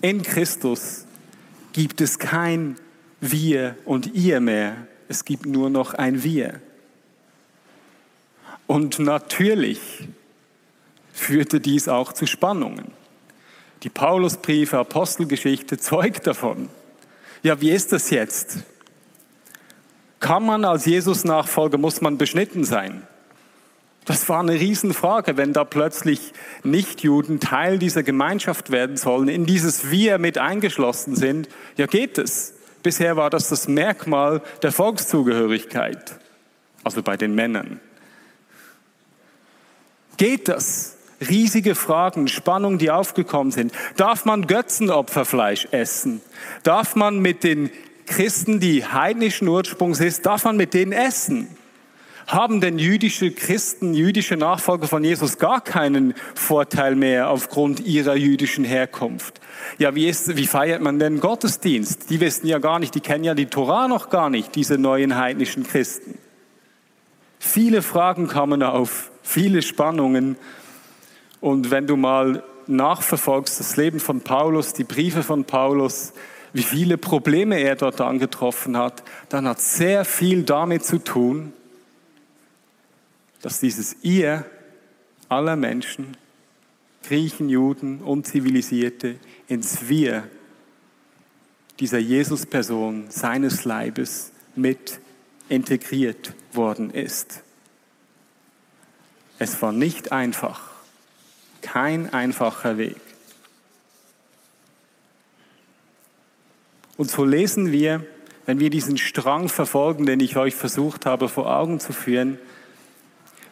In 0.00 0.22
Christus 0.22 1.04
gibt 1.72 2.00
es 2.00 2.18
kein 2.18 2.76
Wir 3.20 3.76
und 3.84 4.14
Ihr 4.14 4.40
mehr. 4.40 4.86
Es 5.08 5.24
gibt 5.24 5.44
nur 5.46 5.70
noch 5.70 5.94
ein 5.94 6.22
Wir. 6.22 6.60
Und 8.66 8.98
natürlich 8.98 9.80
führte 11.12 11.60
dies 11.60 11.88
auch 11.88 12.12
zu 12.12 12.26
Spannungen. 12.26 12.92
Die 13.82 13.90
Paulusbriefe, 13.90 14.78
Apostelgeschichte 14.78 15.78
zeugt 15.78 16.26
davon. 16.26 16.70
Ja, 17.42 17.60
wie 17.60 17.70
ist 17.70 17.92
das 17.92 18.10
jetzt? 18.10 18.58
Kann 20.18 20.46
man 20.46 20.64
als 20.64 20.86
Jesus-Nachfolger, 20.86 21.76
muss 21.76 22.00
man 22.00 22.16
beschnitten 22.16 22.64
sein? 22.64 23.02
Das 24.06 24.28
war 24.28 24.40
eine 24.40 24.52
Riesenfrage, 24.52 25.36
wenn 25.36 25.52
da 25.52 25.64
plötzlich 25.64 26.32
Nichtjuden 26.62 27.40
Teil 27.40 27.78
dieser 27.78 28.02
Gemeinschaft 28.02 28.70
werden 28.70 28.96
sollen, 28.96 29.28
in 29.28 29.46
dieses 29.46 29.90
Wir 29.90 30.18
mit 30.18 30.38
eingeschlossen 30.38 31.16
sind. 31.16 31.48
Ja, 31.76 31.86
geht 31.86 32.18
es? 32.18 32.54
Bisher 32.82 33.16
war 33.16 33.30
das 33.30 33.48
das 33.48 33.66
Merkmal 33.66 34.42
der 34.62 34.72
Volkszugehörigkeit, 34.72 36.18
also 36.82 37.02
bei 37.02 37.16
den 37.16 37.34
Männern. 37.34 37.80
Geht 40.16 40.48
das? 40.48 40.96
Riesige 41.20 41.74
Fragen, 41.74 42.28
Spannungen, 42.28 42.78
die 42.78 42.90
aufgekommen 42.90 43.52
sind. 43.52 43.72
Darf 43.96 44.24
man 44.24 44.46
Götzenopferfleisch 44.46 45.68
essen? 45.70 46.20
Darf 46.62 46.96
man 46.96 47.20
mit 47.20 47.44
den 47.44 47.70
Christen, 48.06 48.60
die 48.60 48.84
heidnischen 48.84 49.48
Ursprungs 49.48 50.00
ist, 50.00 50.26
darf 50.26 50.44
man 50.44 50.56
mit 50.56 50.74
denen 50.74 50.92
essen? 50.92 51.48
Haben 52.26 52.60
denn 52.60 52.78
jüdische 52.78 53.30
Christen, 53.30 53.92
jüdische 53.92 54.36
Nachfolger 54.36 54.88
von 54.88 55.04
Jesus 55.04 55.38
gar 55.38 55.60
keinen 55.60 56.14
Vorteil 56.34 56.96
mehr 56.96 57.28
aufgrund 57.28 57.80
ihrer 57.80 58.16
jüdischen 58.16 58.64
Herkunft? 58.64 59.40
Ja, 59.78 59.94
wie, 59.94 60.08
ist, 60.08 60.36
wie 60.36 60.46
feiert 60.46 60.80
man 60.80 60.98
denn 60.98 61.20
Gottesdienst? 61.20 62.08
Die 62.08 62.20
wissen 62.20 62.46
ja 62.46 62.58
gar 62.58 62.78
nicht, 62.78 62.94
die 62.94 63.00
kennen 63.00 63.24
ja 63.24 63.34
die 63.34 63.46
Torah 63.46 63.88
noch 63.88 64.08
gar 64.08 64.30
nicht, 64.30 64.54
diese 64.54 64.78
neuen 64.78 65.16
heidnischen 65.16 65.64
Christen. 65.64 66.18
Viele 67.38 67.82
Fragen 67.82 68.26
kamen 68.26 68.62
auf, 68.62 69.10
viele 69.24 69.62
Spannungen. 69.62 70.36
Und 71.40 71.72
wenn 71.72 71.88
du 71.88 71.96
mal 71.96 72.44
nachverfolgst 72.68 73.58
das 73.58 73.76
Leben 73.76 73.98
von 73.98 74.20
Paulus, 74.20 74.72
die 74.72 74.84
Briefe 74.84 75.24
von 75.24 75.44
Paulus, 75.44 76.12
wie 76.52 76.62
viele 76.62 76.96
Probleme 76.96 77.58
er 77.58 77.74
dort 77.74 78.00
angetroffen 78.00 78.76
hat, 78.76 79.02
dann 79.28 79.48
hat 79.48 79.60
sehr 79.60 80.04
viel 80.04 80.44
damit 80.44 80.84
zu 80.84 80.98
tun, 80.98 81.52
dass 83.42 83.60
dieses 83.60 83.96
Ihr 84.02 84.46
aller 85.28 85.56
Menschen, 85.56 86.16
Griechen, 87.02 87.48
Juden, 87.48 87.98
Unzivilisierte, 87.98 89.16
ins 89.48 89.88
Wir 89.88 90.28
dieser 91.80 91.98
Jesus-Person, 91.98 93.06
seines 93.08 93.64
Leibes 93.64 94.30
mit 94.54 95.00
integriert 95.48 96.32
worden 96.52 96.90
ist. 96.90 97.42
Es 99.38 99.60
war 99.62 99.72
nicht 99.72 100.12
einfach, 100.12 100.60
kein 101.60 102.12
einfacher 102.12 102.78
Weg. 102.78 103.00
Und 106.96 107.10
so 107.10 107.24
lesen 107.24 107.72
wir, 107.72 108.06
wenn 108.46 108.60
wir 108.60 108.70
diesen 108.70 108.98
Strang 108.98 109.48
verfolgen, 109.48 110.06
den 110.06 110.20
ich 110.20 110.36
euch 110.36 110.54
versucht 110.54 111.06
habe 111.06 111.28
vor 111.28 111.54
Augen 111.56 111.80
zu 111.80 111.92
führen, 111.92 112.38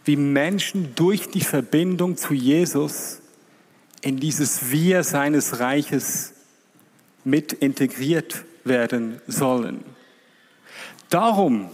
wie 0.04 0.16
Menschen 0.16 0.94
durch 0.94 1.28
die 1.28 1.40
Verbindung 1.40 2.16
zu 2.16 2.34
Jesus 2.34 3.20
in 4.00 4.18
dieses 4.18 4.70
Wir 4.70 5.04
seines 5.04 5.60
Reiches 5.60 6.34
mit 7.24 7.52
integriert 7.52 8.44
werden 8.64 9.20
sollen. 9.26 9.84
Darum 11.08 11.70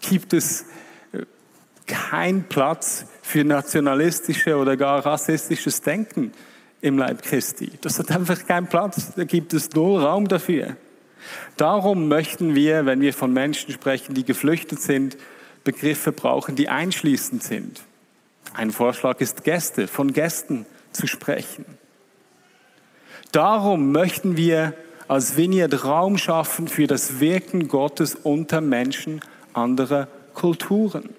gibt 0.00 0.32
es 0.32 0.66
keinen 1.86 2.44
Platz 2.44 3.06
für 3.22 3.44
nationalistische 3.44 4.56
oder 4.56 4.76
gar 4.76 5.04
rassistisches 5.04 5.80
Denken 5.80 6.32
im 6.80 6.98
Leib 6.98 7.22
Christi. 7.22 7.72
Das 7.80 7.98
hat 7.98 8.10
einfach 8.10 8.46
keinen 8.46 8.66
Platz. 8.66 9.12
Da 9.14 9.24
gibt 9.24 9.52
es 9.54 9.70
null 9.72 10.02
Raum 10.02 10.28
dafür. 10.28 10.76
Darum 11.56 12.08
möchten 12.08 12.54
wir, 12.54 12.86
wenn 12.86 13.00
wir 13.00 13.12
von 13.12 13.32
Menschen 13.32 13.72
sprechen, 13.72 14.14
die 14.14 14.24
geflüchtet 14.24 14.80
sind, 14.80 15.16
Begriffe 15.64 16.12
brauchen, 16.12 16.54
die 16.54 16.68
einschließend 16.68 17.42
sind. 17.42 17.82
Ein 18.54 18.70
Vorschlag 18.70 19.20
ist 19.20 19.44
Gäste, 19.44 19.88
von 19.88 20.12
Gästen 20.12 20.66
zu 20.92 21.06
sprechen. 21.06 21.64
Darum 23.32 23.90
möchten 23.92 24.36
wir 24.36 24.74
als 25.08 25.36
Vineyard 25.36 25.84
Raum 25.84 26.18
schaffen 26.18 26.68
für 26.68 26.86
das 26.86 27.20
Wirken 27.20 27.68
Gottes 27.68 28.14
unter 28.14 28.60
Menschen 28.60 29.20
anderer 29.52 30.08
Kulturen. 30.34 31.10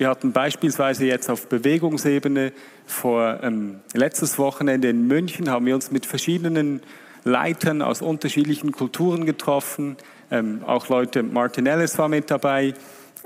Wir 0.00 0.08
hatten 0.08 0.32
beispielsweise 0.32 1.04
jetzt 1.04 1.28
auf 1.28 1.46
Bewegungsebene 1.48 2.52
vor 2.86 3.40
ähm, 3.42 3.80
letztes 3.92 4.38
Wochenende 4.38 4.88
in 4.88 5.06
München 5.06 5.50
haben 5.50 5.66
wir 5.66 5.74
uns 5.74 5.90
mit 5.90 6.06
verschiedenen 6.06 6.80
Leitern 7.24 7.82
aus 7.82 8.00
unterschiedlichen 8.00 8.72
Kulturen 8.72 9.26
getroffen. 9.26 9.98
Ähm, 10.30 10.62
auch 10.66 10.88
Leute, 10.88 11.22
Martin 11.22 11.66
Ellis 11.66 11.98
war 11.98 12.08
mit 12.08 12.30
dabei, 12.30 12.72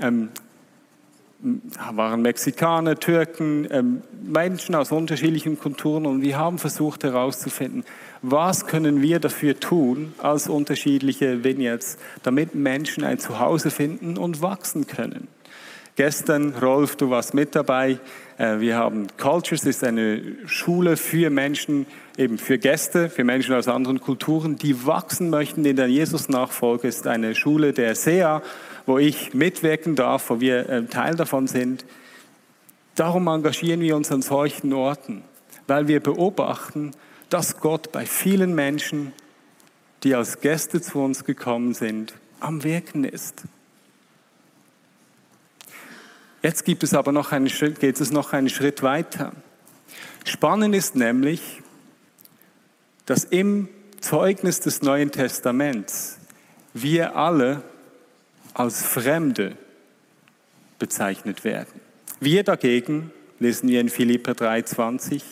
ähm, 0.00 0.30
waren 1.92 2.22
Mexikaner, 2.22 2.98
Türken, 2.98 3.68
ähm, 3.70 4.02
Menschen 4.24 4.74
aus 4.74 4.90
unterschiedlichen 4.90 5.60
Kulturen 5.60 6.06
und 6.06 6.22
wir 6.22 6.38
haben 6.38 6.58
versucht 6.58 7.04
herauszufinden, 7.04 7.84
was 8.20 8.66
können 8.66 9.00
wir 9.00 9.20
dafür 9.20 9.60
tun 9.60 10.12
als 10.18 10.48
unterschiedliche 10.48 11.44
Vineyards, 11.44 11.98
damit 12.24 12.56
Menschen 12.56 13.04
ein 13.04 13.20
Zuhause 13.20 13.70
finden 13.70 14.18
und 14.18 14.42
wachsen 14.42 14.88
können. 14.88 15.28
Gestern, 15.96 16.54
Rolf, 16.56 16.96
du 16.96 17.10
warst 17.10 17.34
mit 17.34 17.54
dabei. 17.54 18.00
Äh, 18.36 18.58
wir 18.58 18.74
haben 18.74 19.06
Cultures, 19.16 19.64
ist 19.64 19.84
eine 19.84 20.22
Schule 20.44 20.96
für 20.96 21.30
Menschen, 21.30 21.86
eben 22.18 22.36
für 22.36 22.58
Gäste, 22.58 23.08
für 23.08 23.22
Menschen 23.22 23.54
aus 23.54 23.68
anderen 23.68 24.00
Kulturen, 24.00 24.56
die 24.56 24.86
wachsen 24.86 25.30
möchten 25.30 25.64
in 25.64 25.76
der 25.76 25.86
Jesus-Nachfolge. 25.86 26.88
Ist 26.88 27.06
eine 27.06 27.36
Schule 27.36 27.72
der 27.72 27.94
SEA, 27.94 28.42
wo 28.86 28.98
ich 28.98 29.34
mitwirken 29.34 29.94
darf, 29.94 30.30
wo 30.30 30.40
wir 30.40 30.68
äh, 30.68 30.84
Teil 30.86 31.14
davon 31.14 31.46
sind. 31.46 31.84
Darum 32.96 33.28
engagieren 33.28 33.80
wir 33.80 33.94
uns 33.94 34.10
an 34.10 34.22
solchen 34.22 34.72
Orten, 34.72 35.22
weil 35.68 35.86
wir 35.86 36.00
beobachten, 36.00 36.90
dass 37.30 37.60
Gott 37.60 37.92
bei 37.92 38.04
vielen 38.04 38.56
Menschen, 38.56 39.12
die 40.02 40.16
als 40.16 40.40
Gäste 40.40 40.80
zu 40.80 40.98
uns 40.98 41.24
gekommen 41.24 41.72
sind, 41.72 42.14
am 42.40 42.64
Wirken 42.64 43.04
ist. 43.04 43.44
Jetzt 46.44 46.66
gibt 46.66 46.82
es 46.82 46.92
aber 46.92 47.10
noch 47.10 47.32
einen 47.32 47.48
Schritt, 47.48 47.80
geht 47.80 47.98
es 47.98 48.10
noch 48.10 48.34
einen 48.34 48.50
Schritt 48.50 48.82
weiter. 48.82 49.32
Spannend 50.26 50.74
ist 50.74 50.94
nämlich, 50.94 51.40
dass 53.06 53.24
im 53.24 53.70
Zeugnis 53.98 54.60
des 54.60 54.82
Neuen 54.82 55.10
Testaments 55.10 56.18
wir 56.74 57.16
alle 57.16 57.62
als 58.52 58.84
Fremde 58.84 59.56
bezeichnet 60.78 61.44
werden. 61.44 61.80
Wir 62.20 62.44
dagegen, 62.44 63.10
lesen 63.38 63.70
wir 63.70 63.80
in 63.80 63.88
Philippa 63.88 64.32
3,20, 64.32 65.22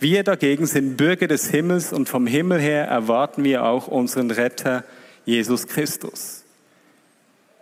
wir 0.00 0.22
dagegen 0.22 0.66
sind 0.66 0.98
Bürger 0.98 1.28
des 1.28 1.48
Himmels 1.48 1.94
und 1.94 2.10
vom 2.10 2.26
Himmel 2.26 2.60
her 2.60 2.86
erwarten 2.88 3.42
wir 3.42 3.64
auch 3.64 3.88
unseren 3.88 4.30
Retter 4.30 4.84
Jesus 5.24 5.66
Christus. 5.66 6.44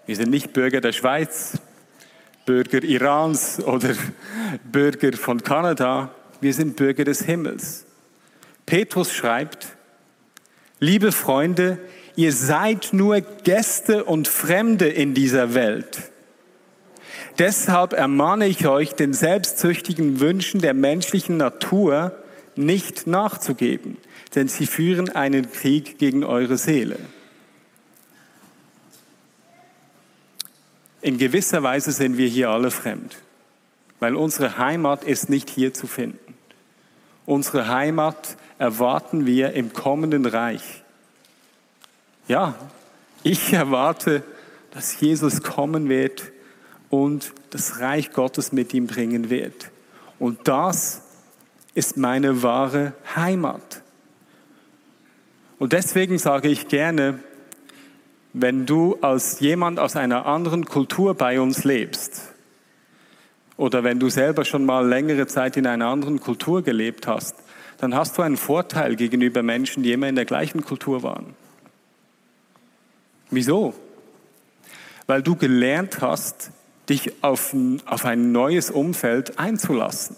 Wir 0.07 0.17
sind 0.17 0.31
nicht 0.31 0.53
Bürger 0.53 0.81
der 0.81 0.91
Schweiz, 0.91 1.61
Bürger 2.47 2.83
Irans 2.83 3.63
oder 3.63 3.95
Bürger 4.65 5.17
von 5.17 5.43
Kanada. 5.43 6.15
Wir 6.41 6.55
sind 6.55 6.77
Bürger 6.77 7.05
des 7.05 7.23
Himmels. 7.23 7.85
Petrus 8.67 9.13
schreibt, 9.13 9.77
liebe 10.79 11.13
Freunde, 11.13 11.79
ihr 12.17 12.33
seid 12.33 12.93
nur 12.93 13.21
Gäste 13.21 14.05
und 14.05 14.29
Fremde 14.29 14.89
in 14.89 15.15
dieser 15.15 15.55
Welt. 15.55 16.11
Deshalb 17.39 17.93
ermahne 17.93 18.47
ich 18.47 18.67
euch, 18.67 18.95
den 18.95 19.13
selbstsüchtigen 19.13 20.21
Wünschen 20.21 20.61
der 20.61 20.75
menschlichen 20.75 21.37
Natur 21.37 22.13
nicht 22.57 23.07
nachzugeben, 23.07 23.97
denn 24.35 24.49
sie 24.49 24.67
führen 24.67 25.09
einen 25.11 25.51
Krieg 25.51 25.99
gegen 25.99 26.25
eure 26.25 26.59
Seele. 26.59 26.97
In 31.03 31.17
gewisser 31.19 31.63
Weise 31.63 31.93
sind 31.93 32.19
wir 32.19 32.29
hier 32.29 32.51
alle 32.51 32.71
fremd, 32.71 33.17
weil 34.01 34.15
unsere 34.15 34.59
Heimat 34.59 35.05
ist 35.05 35.31
nicht 35.31 35.49
hier 35.49 35.73
zu 35.73 35.87
finden. 35.87 36.35
Unsere 37.27 37.69
Heimat 37.69 38.37
erwarten 38.59 39.25
wir 39.25 39.53
im 39.53 39.73
kommenden 39.73 40.27
Reich. 40.27 40.83
Ja, 42.29 42.55
ich 43.23 43.53
erwarte, 43.53 44.23
dass 44.73 45.01
Jesus 45.01 45.43
kommen 45.43 45.89
wird 45.89 46.33
und 46.91 47.33
das 47.51 47.81
Reich 47.81 48.13
Gottes 48.13 48.53
mit 48.53 48.75
ihm 48.75 48.87
bringen 48.87 49.31
wird. 49.31 49.71
Und 50.19 50.47
das 50.49 51.03
ist 51.75 51.97
meine 51.97 52.43
wahre 52.43 52.93
Heimat. 53.17 53.83
Und 55.59 55.73
deswegen 55.73 56.19
sage 56.19 56.49
ich 56.49 56.69
gerne, 56.69 57.21
wenn 58.33 58.67
du 58.67 58.97
als 59.01 59.41
jemand 59.41 59.79
aus 59.79 59.97
einer 59.97 60.27
anderen 60.27 60.65
Kultur 60.65 61.15
bei 61.15 61.41
uns 61.41 61.65
lebst, 61.65 62.33
oder 63.57 63.85
wenn 63.85 63.99
du 63.99 64.09
selber 64.09 64.47
schon 64.47 64.65
mal 64.65 64.89
längere 64.89 65.27
Zeit 65.27 65.57
in 65.59 65.67
einer 65.67 65.87
anderen 65.87 66.19
Kultur 66.19 66.63
gelebt 66.63 67.07
hast, 67.07 67.35
dann 67.77 67.95
hast 67.95 68.17
du 68.17 68.23
einen 68.23 68.39
Vorteil 68.39 68.97
gegenüber 68.97 69.43
Menschen, 69.43 69.83
die 69.83 69.93
immer 69.93 70.09
in 70.09 70.15
der 70.15 70.25
gleichen 70.25 70.65
Kultur 70.65 71.03
waren. 71.03 71.35
Wieso? 73.31 73.75
Weil 75.07 75.23
du 75.23 75.37
gelernt 75.37 76.01
hast, 76.01 76.53
dich 76.89 77.23
auf 77.23 77.53
ein, 77.53 77.83
auf 77.87 78.05
ein 78.05 78.33
neues 78.33 78.71
Umfeld 78.71 79.39
einzulassen. 79.39 80.17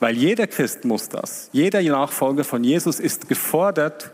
Weil 0.00 0.16
jeder 0.16 0.46
Christ 0.46 0.84
muss 0.84 1.08
das. 1.08 1.50
Jeder 1.52 1.82
Nachfolger 1.82 2.44
von 2.44 2.64
Jesus 2.64 3.00
ist 3.00 3.28
gefordert, 3.28 4.10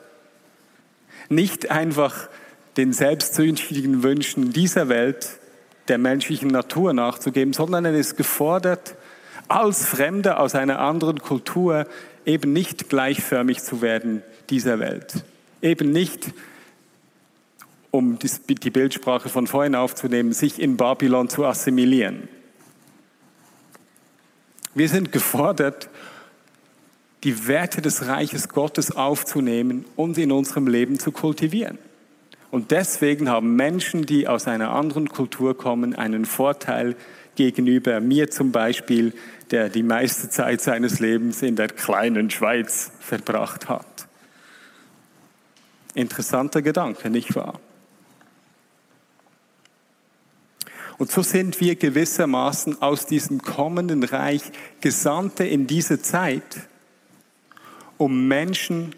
nicht 1.28 1.70
einfach 1.70 2.28
den 2.76 2.92
selbstsüchtigen 2.92 4.02
Wünschen 4.02 4.52
dieser 4.52 4.88
Welt, 4.88 5.38
der 5.88 5.98
menschlichen 5.98 6.48
Natur 6.48 6.92
nachzugeben, 6.92 7.52
sondern 7.52 7.84
er 7.84 7.94
ist 7.94 8.16
gefordert, 8.16 8.96
als 9.48 9.84
Fremder 9.84 10.40
aus 10.40 10.54
einer 10.54 10.78
anderen 10.78 11.18
Kultur 11.18 11.86
eben 12.24 12.52
nicht 12.52 12.88
gleichförmig 12.88 13.62
zu 13.62 13.82
werden 13.82 14.22
dieser 14.48 14.78
Welt. 14.78 15.24
Eben 15.60 15.90
nicht, 15.90 16.32
um 17.90 18.18
die 18.18 18.70
Bildsprache 18.70 19.28
von 19.28 19.46
vorhin 19.46 19.74
aufzunehmen, 19.74 20.32
sich 20.32 20.60
in 20.60 20.76
Babylon 20.76 21.28
zu 21.28 21.44
assimilieren. 21.44 22.28
Wir 24.74 24.88
sind 24.88 25.12
gefordert, 25.12 25.90
die 27.24 27.46
Werte 27.46 27.80
des 27.80 28.06
Reiches 28.06 28.48
Gottes 28.48 28.94
aufzunehmen 28.94 29.84
und 29.96 30.18
in 30.18 30.32
unserem 30.32 30.66
Leben 30.66 30.98
zu 30.98 31.12
kultivieren. 31.12 31.78
Und 32.50 32.70
deswegen 32.70 33.30
haben 33.30 33.56
Menschen, 33.56 34.04
die 34.04 34.28
aus 34.28 34.46
einer 34.46 34.72
anderen 34.72 35.08
Kultur 35.08 35.56
kommen, 35.56 35.94
einen 35.94 36.26
Vorteil 36.26 36.96
gegenüber 37.34 38.00
mir 38.00 38.30
zum 38.30 38.52
Beispiel, 38.52 39.14
der 39.50 39.68
die 39.68 39.82
meiste 39.82 40.28
Zeit 40.28 40.60
seines 40.60 41.00
Lebens 41.00 41.42
in 41.42 41.56
der 41.56 41.68
kleinen 41.68 42.28
Schweiz 42.30 42.92
verbracht 43.00 43.68
hat. 43.68 43.86
Interessanter 45.94 46.60
Gedanke, 46.62 47.08
nicht 47.08 47.34
wahr? 47.34 47.60
Und 50.98 51.10
so 51.10 51.22
sind 51.22 51.60
wir 51.60 51.74
gewissermaßen 51.76 52.80
aus 52.80 53.06
diesem 53.06 53.42
kommenden 53.42 54.04
Reich 54.04 54.42
Gesandte 54.80 55.44
in 55.44 55.66
diese 55.66 56.00
Zeit, 56.00 56.68
um 58.02 58.28
Menschen 58.28 58.94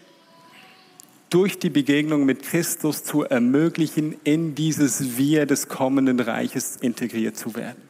durch 1.29 1.59
die 1.59 1.69
Begegnung 1.69 2.25
mit 2.25 2.43
Christus 2.43 3.03
zu 3.03 3.23
ermöglichen, 3.23 4.15
in 4.23 4.55
dieses 4.55 5.17
Wir 5.17 5.45
des 5.45 5.67
kommenden 5.67 6.19
Reiches 6.19 6.77
integriert 6.77 7.37
zu 7.37 7.55
werden 7.55 7.85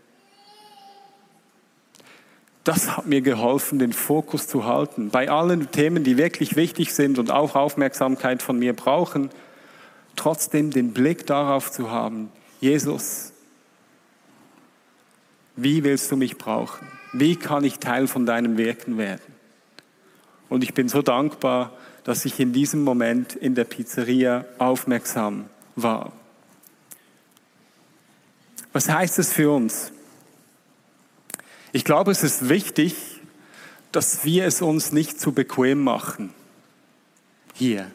das 2.66 2.98
hat 2.98 3.06
mir 3.06 3.22
geholfen, 3.22 3.78
den 3.78 3.94
Fokus 3.94 4.48
zu 4.48 4.66
halten. 4.66 5.12
Bei 5.12 5.30
allen 5.30 5.72
Themen, 5.72 6.04
die 6.04 6.18
wirklich 6.18 6.56
wichtig 6.56 6.94
sind 6.96 7.20
und 7.20 7.30
auch 7.30 7.56
Aufmerksamkeit 7.56 8.42
von 8.42 8.58
mir 8.58 8.74
brauchen, 8.74 9.30
trotzdem 10.16 10.72
den 10.72 10.92
Blick 10.92 11.28
darauf 11.28 11.72
zu 11.72 11.92
haben, 11.92 12.32
Jesus, 12.60 13.34
wie 15.56 15.84
willst 15.84 16.12
du 16.12 16.18
mich 16.18 16.40
brauchen? 16.40 16.88
Wie 17.14 17.36
kann 17.36 17.64
ich 17.64 17.78
Teil 17.78 18.08
von 18.08 18.26
deinem 18.26 18.58
Wirken 18.58 18.98
werden? 18.98 19.35
Und 20.50 20.64
ich 20.64 20.74
bin 20.74 20.90
so 20.90 21.02
dankbar, 21.02 21.72
dass 22.04 22.26
ich 22.26 22.40
in 22.40 22.54
diesem 22.54 22.84
Moment 22.84 23.36
in 23.36 23.56
der 23.56 23.64
Pizzeria 23.64 24.46
aufmerksam 24.58 25.50
war. 25.76 26.12
Was 28.74 28.90
heißt 28.90 29.20
es 29.20 29.34
für 29.34 29.52
uns? 29.52 29.92
Ich 31.72 31.84
glaube, 31.84 32.12
es 32.12 32.24
ist 32.24 32.50
wichtig, 32.50 32.96
dass 33.92 34.24
wir 34.24 34.46
es 34.46 34.62
uns 34.62 34.92
nicht 34.92 35.20
zu 35.20 35.32
bequem 35.32 35.84
machen. 35.84 36.34
Hier. 37.54 37.90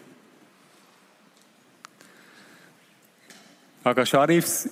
Aga 3.85 4.05
Sharifs 4.07 4.69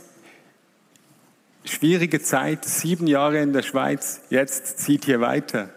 schwierige 1.69 2.21
Zeit, 2.21 2.65
sieben 2.65 3.07
Jahre 3.07 3.41
in 3.41 3.53
der 3.53 3.63
Schweiz, 3.63 4.21
jetzt 4.31 4.79
zieht 4.79 5.05
hier 5.05 5.21
weiter. 5.21 5.71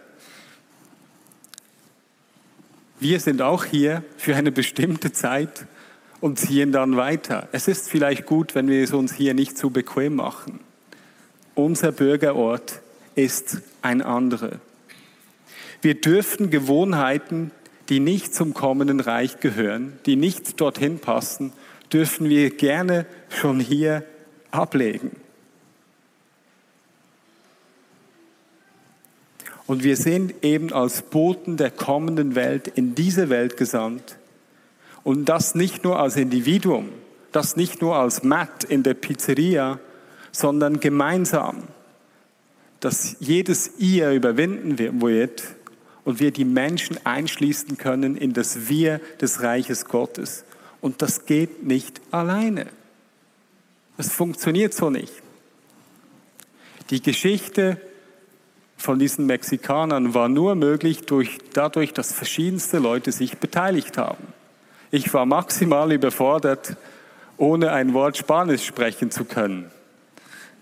Wir 3.02 3.18
sind 3.18 3.42
auch 3.42 3.64
hier 3.64 4.04
für 4.16 4.36
eine 4.36 4.52
bestimmte 4.52 5.10
Zeit 5.10 5.66
und 6.20 6.38
ziehen 6.38 6.70
dann 6.70 6.96
weiter. 6.96 7.48
Es 7.50 7.66
ist 7.66 7.90
vielleicht 7.90 8.26
gut, 8.26 8.54
wenn 8.54 8.68
wir 8.68 8.80
es 8.80 8.92
uns 8.92 9.12
hier 9.12 9.34
nicht 9.34 9.58
zu 9.58 9.70
bequem 9.70 10.14
machen. 10.14 10.60
Unser 11.56 11.90
Bürgerort 11.90 12.80
ist 13.16 13.60
ein 13.82 14.02
anderer. 14.02 14.60
Wir 15.80 16.00
dürfen 16.00 16.50
Gewohnheiten, 16.50 17.50
die 17.88 17.98
nicht 17.98 18.36
zum 18.36 18.54
kommenden 18.54 19.00
Reich 19.00 19.40
gehören, 19.40 19.94
die 20.06 20.14
nicht 20.14 20.60
dorthin 20.60 21.00
passen, 21.00 21.52
dürfen 21.92 22.28
wir 22.28 22.50
gerne 22.50 23.04
schon 23.30 23.58
hier 23.58 24.04
ablegen. 24.52 25.10
Und 29.72 29.84
wir 29.84 29.96
sind 29.96 30.34
eben 30.44 30.70
als 30.70 31.00
Boten 31.00 31.56
der 31.56 31.70
kommenden 31.70 32.34
Welt 32.34 32.68
in 32.68 32.94
diese 32.94 33.30
Welt 33.30 33.56
gesandt. 33.56 34.18
Und 35.02 35.30
das 35.30 35.54
nicht 35.54 35.82
nur 35.82 35.98
als 35.98 36.16
Individuum, 36.16 36.90
das 37.32 37.56
nicht 37.56 37.80
nur 37.80 37.96
als 37.96 38.22
Matt 38.22 38.64
in 38.64 38.82
der 38.82 38.92
Pizzeria, 38.92 39.80
sondern 40.30 40.78
gemeinsam 40.78 41.62
dass 42.80 43.16
jedes 43.20 43.78
Ihr 43.78 44.10
überwinden 44.10 44.76
wird 44.76 45.42
und 46.04 46.20
wir 46.20 46.32
die 46.32 46.44
Menschen 46.44 46.98
einschließen 47.06 47.78
können 47.78 48.14
in 48.14 48.34
das 48.34 48.68
Wir 48.68 49.00
des 49.22 49.40
Reiches 49.40 49.86
Gottes. 49.86 50.44
Und 50.82 51.00
das 51.00 51.24
geht 51.24 51.64
nicht 51.64 52.02
alleine. 52.10 52.66
Das 53.96 54.12
funktioniert 54.12 54.74
so 54.74 54.90
nicht. 54.90 55.14
Die 56.90 57.00
Geschichte 57.00 57.80
von 58.82 58.98
diesen 58.98 59.26
Mexikanern 59.26 60.12
war 60.12 60.28
nur 60.28 60.56
möglich 60.56 61.02
durch, 61.02 61.38
dadurch, 61.52 61.92
dass 61.92 62.12
verschiedenste 62.12 62.78
Leute 62.78 63.12
sich 63.12 63.38
beteiligt 63.38 63.96
haben. 63.96 64.26
Ich 64.90 65.14
war 65.14 65.24
maximal 65.24 65.92
überfordert, 65.92 66.76
ohne 67.36 67.72
ein 67.72 67.94
Wort 67.94 68.16
Spanisch 68.16 68.66
sprechen 68.66 69.10
zu 69.10 69.24
können. 69.24 69.70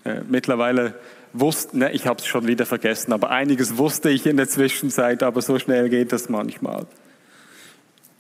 Äh, 0.05 0.21
mittlerweile 0.29 0.95
wusste, 1.33 1.79
ne, 1.79 1.93
ich 1.93 2.07
habe 2.07 2.21
es 2.21 2.27
schon 2.27 2.47
wieder 2.47 2.67
vergessen, 2.67 3.13
aber 3.13 3.31
einiges 3.31 3.79
wusste 3.79 4.11
ich 4.11 4.27
in 4.27 4.37
der 4.37 4.49
Zwischenzeit, 4.49 5.23
aber 5.23 5.41
so 5.41 5.59
schnell 5.59 5.89
geht 5.89 6.13
das 6.13 6.29
manchmal. 6.29 6.87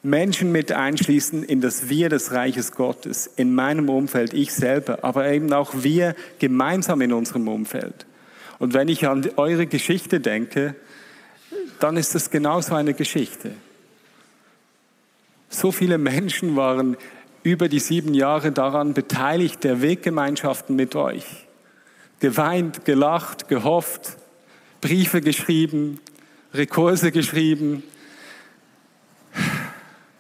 Menschen 0.03 0.51
mit 0.51 0.73
einschließen 0.73 1.43
in 1.45 1.61
das 1.61 1.91
Wir 1.91 2.09
des 2.09 2.33
Reiches 2.33 2.73
Gottes, 2.73 3.31
in 3.37 3.55
meinem 3.55 3.91
Umfeld, 3.91 4.33
ich 4.33 4.55
selber, 4.55 5.01
aber 5.05 5.31
eben 5.31 5.53
auch 5.53 5.73
wir 5.75 6.15
gemeinsam 6.39 7.03
in 7.03 7.13
unserem 7.13 7.49
Umfeld. 7.49 8.07
Und 8.61 8.75
wenn 8.75 8.87
ich 8.87 9.09
an 9.09 9.29
eure 9.37 9.67
Geschichte 9.67 10.21
denke, 10.21 10.77
dann 11.81 11.97
ist 11.97 12.15
es 12.15 12.31
genauso 12.31 12.75
eine 12.77 12.95
Geschichte. 12.95 13.53
So 15.49 15.73
viele 15.73 15.99
Menschen 15.99 16.55
waren 16.55 16.97
über 17.43 17.69
die 17.69 17.81
sieben 17.81 18.15
Jahre 18.15 18.53
daran 18.53 18.95
beteiligt, 18.95 19.65
der 19.65 19.83
Weggemeinschaften 19.83 20.77
mit 20.77 20.95
euch 20.95 21.25
geweint, 22.21 22.85
gelacht, 22.85 23.49
gehofft, 23.49 24.19
Briefe 24.81 25.23
geschrieben, 25.23 25.99
Rekurse 26.53 27.11
geschrieben, 27.11 27.83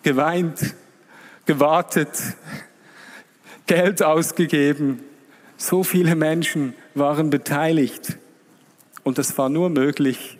geweint, 0.02 0.74
gewartet, 1.44 2.08
Geld 3.66 4.02
ausgegeben. 4.02 5.00
So 5.58 5.84
viele 5.84 6.16
Menschen 6.16 6.74
waren 6.94 7.28
beteiligt. 7.28 8.16
Und 9.04 9.18
das 9.18 9.36
war 9.38 9.48
nur 9.48 9.70
möglich, 9.70 10.38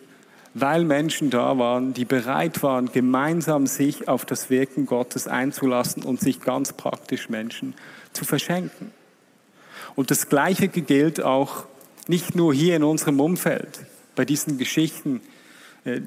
weil 0.55 0.85
Menschen 0.85 1.31
da 1.31 1.59
waren, 1.59 1.95
die 1.95 2.05
bereit 2.05 2.63
waren, 2.63 2.91
gemeinsam 2.93 3.67
sich 3.67 4.09
auf 4.09 4.25
das 4.25 4.51
Wirken 4.51 4.87
Gottes 4.87 5.29
einzulassen 5.29 6.03
und 6.03 6.21
sich 6.21 6.41
ganz 6.41 6.73
praktisch 6.73 7.29
Menschen 7.29 7.75
zu 8.13 8.25
verschenken. 8.25 8.93
Und 9.95 10.11
das 10.11 10.29
Gleiche 10.29 10.69
gilt 10.69 11.23
auch 11.23 11.65
nicht 12.09 12.35
nur 12.35 12.53
hier 12.53 12.77
in 12.77 12.83
unserem 12.83 13.21
Umfeld, 13.21 13.87
bei 14.17 14.25
diesen 14.25 14.59
Geschichten, 14.59 15.21
äh, 15.85 16.01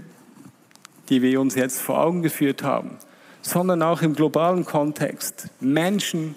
die 1.09 1.21
wir 1.21 1.39
uns 1.39 1.55
jetzt 1.55 1.79
vor 1.79 1.99
Augen 1.99 2.21
geführt 2.21 2.63
haben, 2.63 2.97
sondern 3.41 3.81
auch 3.81 4.01
im 4.01 4.15
globalen 4.15 4.65
Kontext. 4.65 5.47
Menschen 5.59 6.35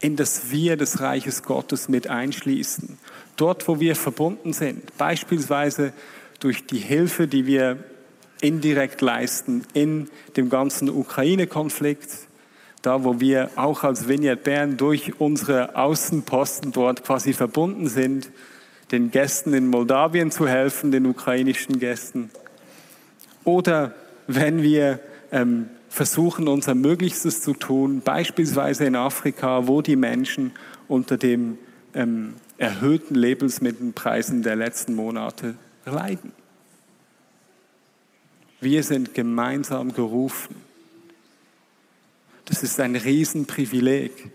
in 0.00 0.16
das 0.16 0.50
Wir 0.50 0.76
des 0.76 1.00
Reiches 1.00 1.42
Gottes 1.42 1.88
mit 1.88 2.08
einschließen. 2.08 2.98
Dort, 3.36 3.66
wo 3.68 3.80
wir 3.80 3.96
verbunden 3.96 4.52
sind, 4.52 4.96
beispielsweise 4.98 5.92
durch 6.40 6.66
die 6.66 6.78
Hilfe, 6.78 7.26
die 7.26 7.46
wir 7.46 7.78
indirekt 8.40 9.00
leisten 9.00 9.64
in 9.72 10.08
dem 10.36 10.50
ganzen 10.50 10.90
Ukraine-Konflikt, 10.90 12.10
da 12.82 13.04
wo 13.04 13.20
wir 13.20 13.50
auch 13.54 13.84
als 13.84 14.08
Vineyard 14.08 14.42
Bern 14.42 14.76
durch 14.76 15.20
unsere 15.20 15.76
Außenposten 15.76 16.72
dort 16.72 17.04
quasi 17.04 17.32
verbunden 17.32 17.88
sind, 17.88 18.30
den 18.90 19.10
Gästen 19.10 19.54
in 19.54 19.68
Moldawien 19.68 20.30
zu 20.30 20.48
helfen, 20.48 20.90
den 20.90 21.06
ukrainischen 21.06 21.78
Gästen. 21.78 22.30
Oder 23.44 23.94
wenn 24.26 24.62
wir 24.62 25.00
ähm, 25.30 25.68
versuchen, 25.88 26.48
unser 26.48 26.74
Möglichstes 26.74 27.40
zu 27.40 27.54
tun, 27.54 28.02
beispielsweise 28.04 28.84
in 28.84 28.96
Afrika, 28.96 29.66
wo 29.68 29.80
die 29.82 29.96
Menschen 29.96 30.52
unter 30.88 31.16
dem 31.16 31.58
ähm, 31.94 32.34
erhöhten 32.62 33.16
Lebensmittelpreisen 33.16 34.44
der 34.44 34.54
letzten 34.54 34.94
Monate 34.94 35.56
leiden. 35.84 36.30
Wir 38.60 38.84
sind 38.84 39.14
gemeinsam 39.14 39.92
gerufen. 39.92 40.54
Das 42.44 42.62
ist 42.62 42.78
ein 42.78 42.94
Riesenprivileg. 42.94 44.30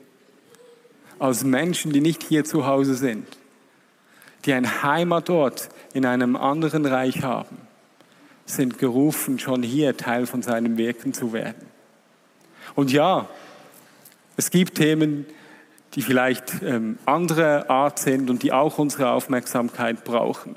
Als 1.19 1.45
Menschen, 1.45 1.93
die 1.93 2.01
nicht 2.01 2.21
hier 2.21 2.43
zu 2.43 2.65
Hause 2.65 2.95
sind, 2.95 3.25
die 4.43 4.51
ein 4.51 4.83
Heimatort 4.83 5.69
in 5.93 6.05
einem 6.05 6.35
anderen 6.35 6.85
Reich 6.85 7.23
haben, 7.23 7.57
sind 8.45 8.77
gerufen, 8.77 9.39
schon 9.39 9.63
hier 9.63 9.95
Teil 9.95 10.25
von 10.25 10.41
seinem 10.41 10.75
Wirken 10.75 11.13
zu 11.13 11.31
werden. 11.31 11.65
Und 12.75 12.91
ja, 12.91 13.29
es 14.35 14.51
gibt 14.51 14.75
Themen, 14.75 15.25
die 15.97 16.03
vielleicht 16.03 16.61
ähm, 16.61 16.99
andere 17.07 17.71
Art 17.71 17.97
sind 17.97 18.29
und 18.29 18.43
die 18.43 18.53
auch 18.53 18.77
unsere 18.77 19.09
Aufmerksamkeit 19.09 20.03
brauchen. 20.03 20.55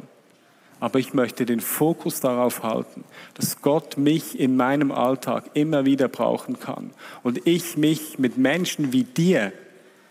Aber 0.80 0.98
ich 0.98 1.14
möchte 1.14 1.46
den 1.46 1.60
Fokus 1.60 2.20
darauf 2.20 2.62
halten, 2.62 3.04
dass 3.32 3.62
Gott 3.62 3.96
mich 3.96 4.38
in 4.38 4.54
meinem 4.54 4.92
Alltag 4.92 5.44
immer 5.54 5.86
wieder 5.86 6.08
brauchen 6.08 6.60
kann 6.60 6.90
und 7.22 7.46
ich 7.46 7.78
mich 7.78 8.18
mit 8.18 8.36
Menschen 8.36 8.92
wie 8.92 9.04
dir 9.04 9.50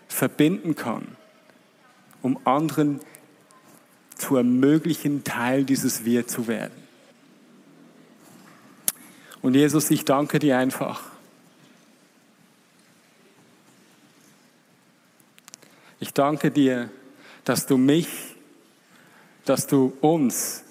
verbinden 0.08 0.74
kann, 0.74 1.06
um 2.22 2.36
anderen 2.44 2.98
zu 4.16 4.34
ermöglichen, 4.34 5.22
Teil 5.22 5.62
dieses 5.62 6.04
Wir 6.04 6.26
zu 6.26 6.48
werden. 6.48 6.74
Und 9.42 9.54
Jesus, 9.54 9.92
ich 9.92 10.04
danke 10.04 10.40
dir 10.40 10.58
einfach. 10.58 11.09
Ich 16.02 16.14
danke 16.14 16.50
dir, 16.50 16.88
dass 17.44 17.66
du 17.66 17.76
mich, 17.76 18.08
dass 19.44 19.66
du 19.66 19.92
uns 20.00 20.64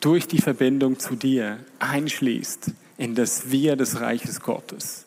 durch 0.00 0.26
die 0.26 0.40
Verbindung 0.40 0.98
zu 0.98 1.16
dir 1.16 1.58
einschließt 1.78 2.70
in 2.96 3.14
das 3.14 3.50
Wir 3.50 3.76
des 3.76 4.00
Reiches 4.00 4.40
Gottes. 4.40 5.04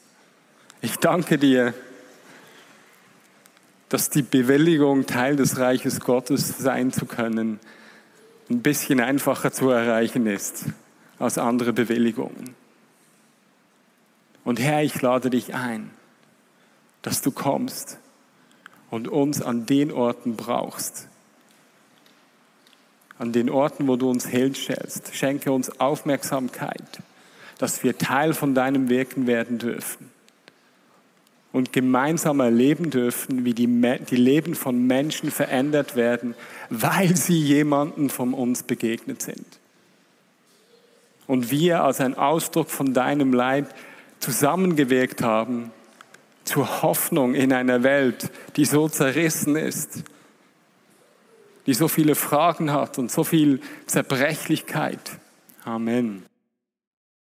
Ich 0.82 0.98
danke 0.98 1.40
dir, 1.40 1.74
dass 3.90 4.12
die 4.12 4.22
Bewilligung, 4.22 5.08
Teil 5.08 5.36
des 5.36 5.58
Reiches 5.58 6.00
Gottes 6.00 6.60
sein 6.60 6.92
zu 6.92 7.08
können, 7.08 7.60
ein 8.52 8.62
bisschen 8.62 9.00
einfacher 9.00 9.52
zu 9.52 9.72
erreichen 9.72 10.28
ist 10.28 10.66
als 11.18 11.40
andere 11.40 11.74
Bewilligungen. 11.74 12.54
Und 14.44 14.60
Herr, 14.60 14.84
ich 14.84 15.02
lade 15.02 15.32
dich 15.32 15.56
ein, 15.56 15.90
dass 17.02 17.24
du 17.24 17.32
kommst 17.32 17.98
und 18.90 19.08
uns 19.08 19.42
an 19.42 19.66
den 19.66 19.92
Orten 19.92 20.36
brauchst, 20.36 21.08
an 23.18 23.32
den 23.32 23.50
Orten, 23.50 23.88
wo 23.88 23.96
du 23.96 24.10
uns 24.10 24.28
hinstellst. 24.28 25.16
Schenke 25.16 25.52
uns 25.52 25.80
Aufmerksamkeit, 25.80 27.02
dass 27.58 27.84
wir 27.84 27.98
Teil 27.98 28.34
von 28.34 28.54
deinem 28.54 28.90
Wirken 28.90 29.28
werden 29.28 29.58
dürfen 29.58 30.12
und 31.52 31.72
gemeinsam 31.72 32.42
erleben 32.42 32.90
dürfen, 32.90 33.46
wie 33.46 33.54
die, 33.54 33.68
die 34.10 34.18
Leben 34.18 34.56
von 34.56 34.86
Menschen 34.86 35.32
verändert 35.32 35.96
werden, 35.96 36.36
weil 36.70 37.16
sie 37.16 37.40
jemanden 37.40 38.10
von 38.10 38.34
uns 38.34 38.64
begegnet 38.64 39.22
sind. 39.22 39.46
Und 41.28 41.52
wir 41.52 41.84
als 41.84 42.02
ein 42.02 42.16
Ausdruck 42.16 42.70
von 42.70 42.94
deinem 42.94 43.34
Leib 43.34 43.74
zusammengewirkt 44.20 45.22
haben 45.24 45.72
zur 46.46 46.82
Hoffnung 46.82 47.34
in 47.34 47.52
einer 47.52 47.84
Welt, 47.84 48.32
die 48.56 48.66
so 48.66 48.88
zerrissen 48.88 49.56
ist, 49.56 50.04
die 51.66 51.74
so 51.74 51.88
viele 51.88 52.16
Fragen 52.16 52.72
hat 52.72 52.98
und 52.98 53.12
so 53.12 53.24
viel 53.24 53.60
Zerbrechlichkeit. 53.88 55.20
Amen. 55.64 56.26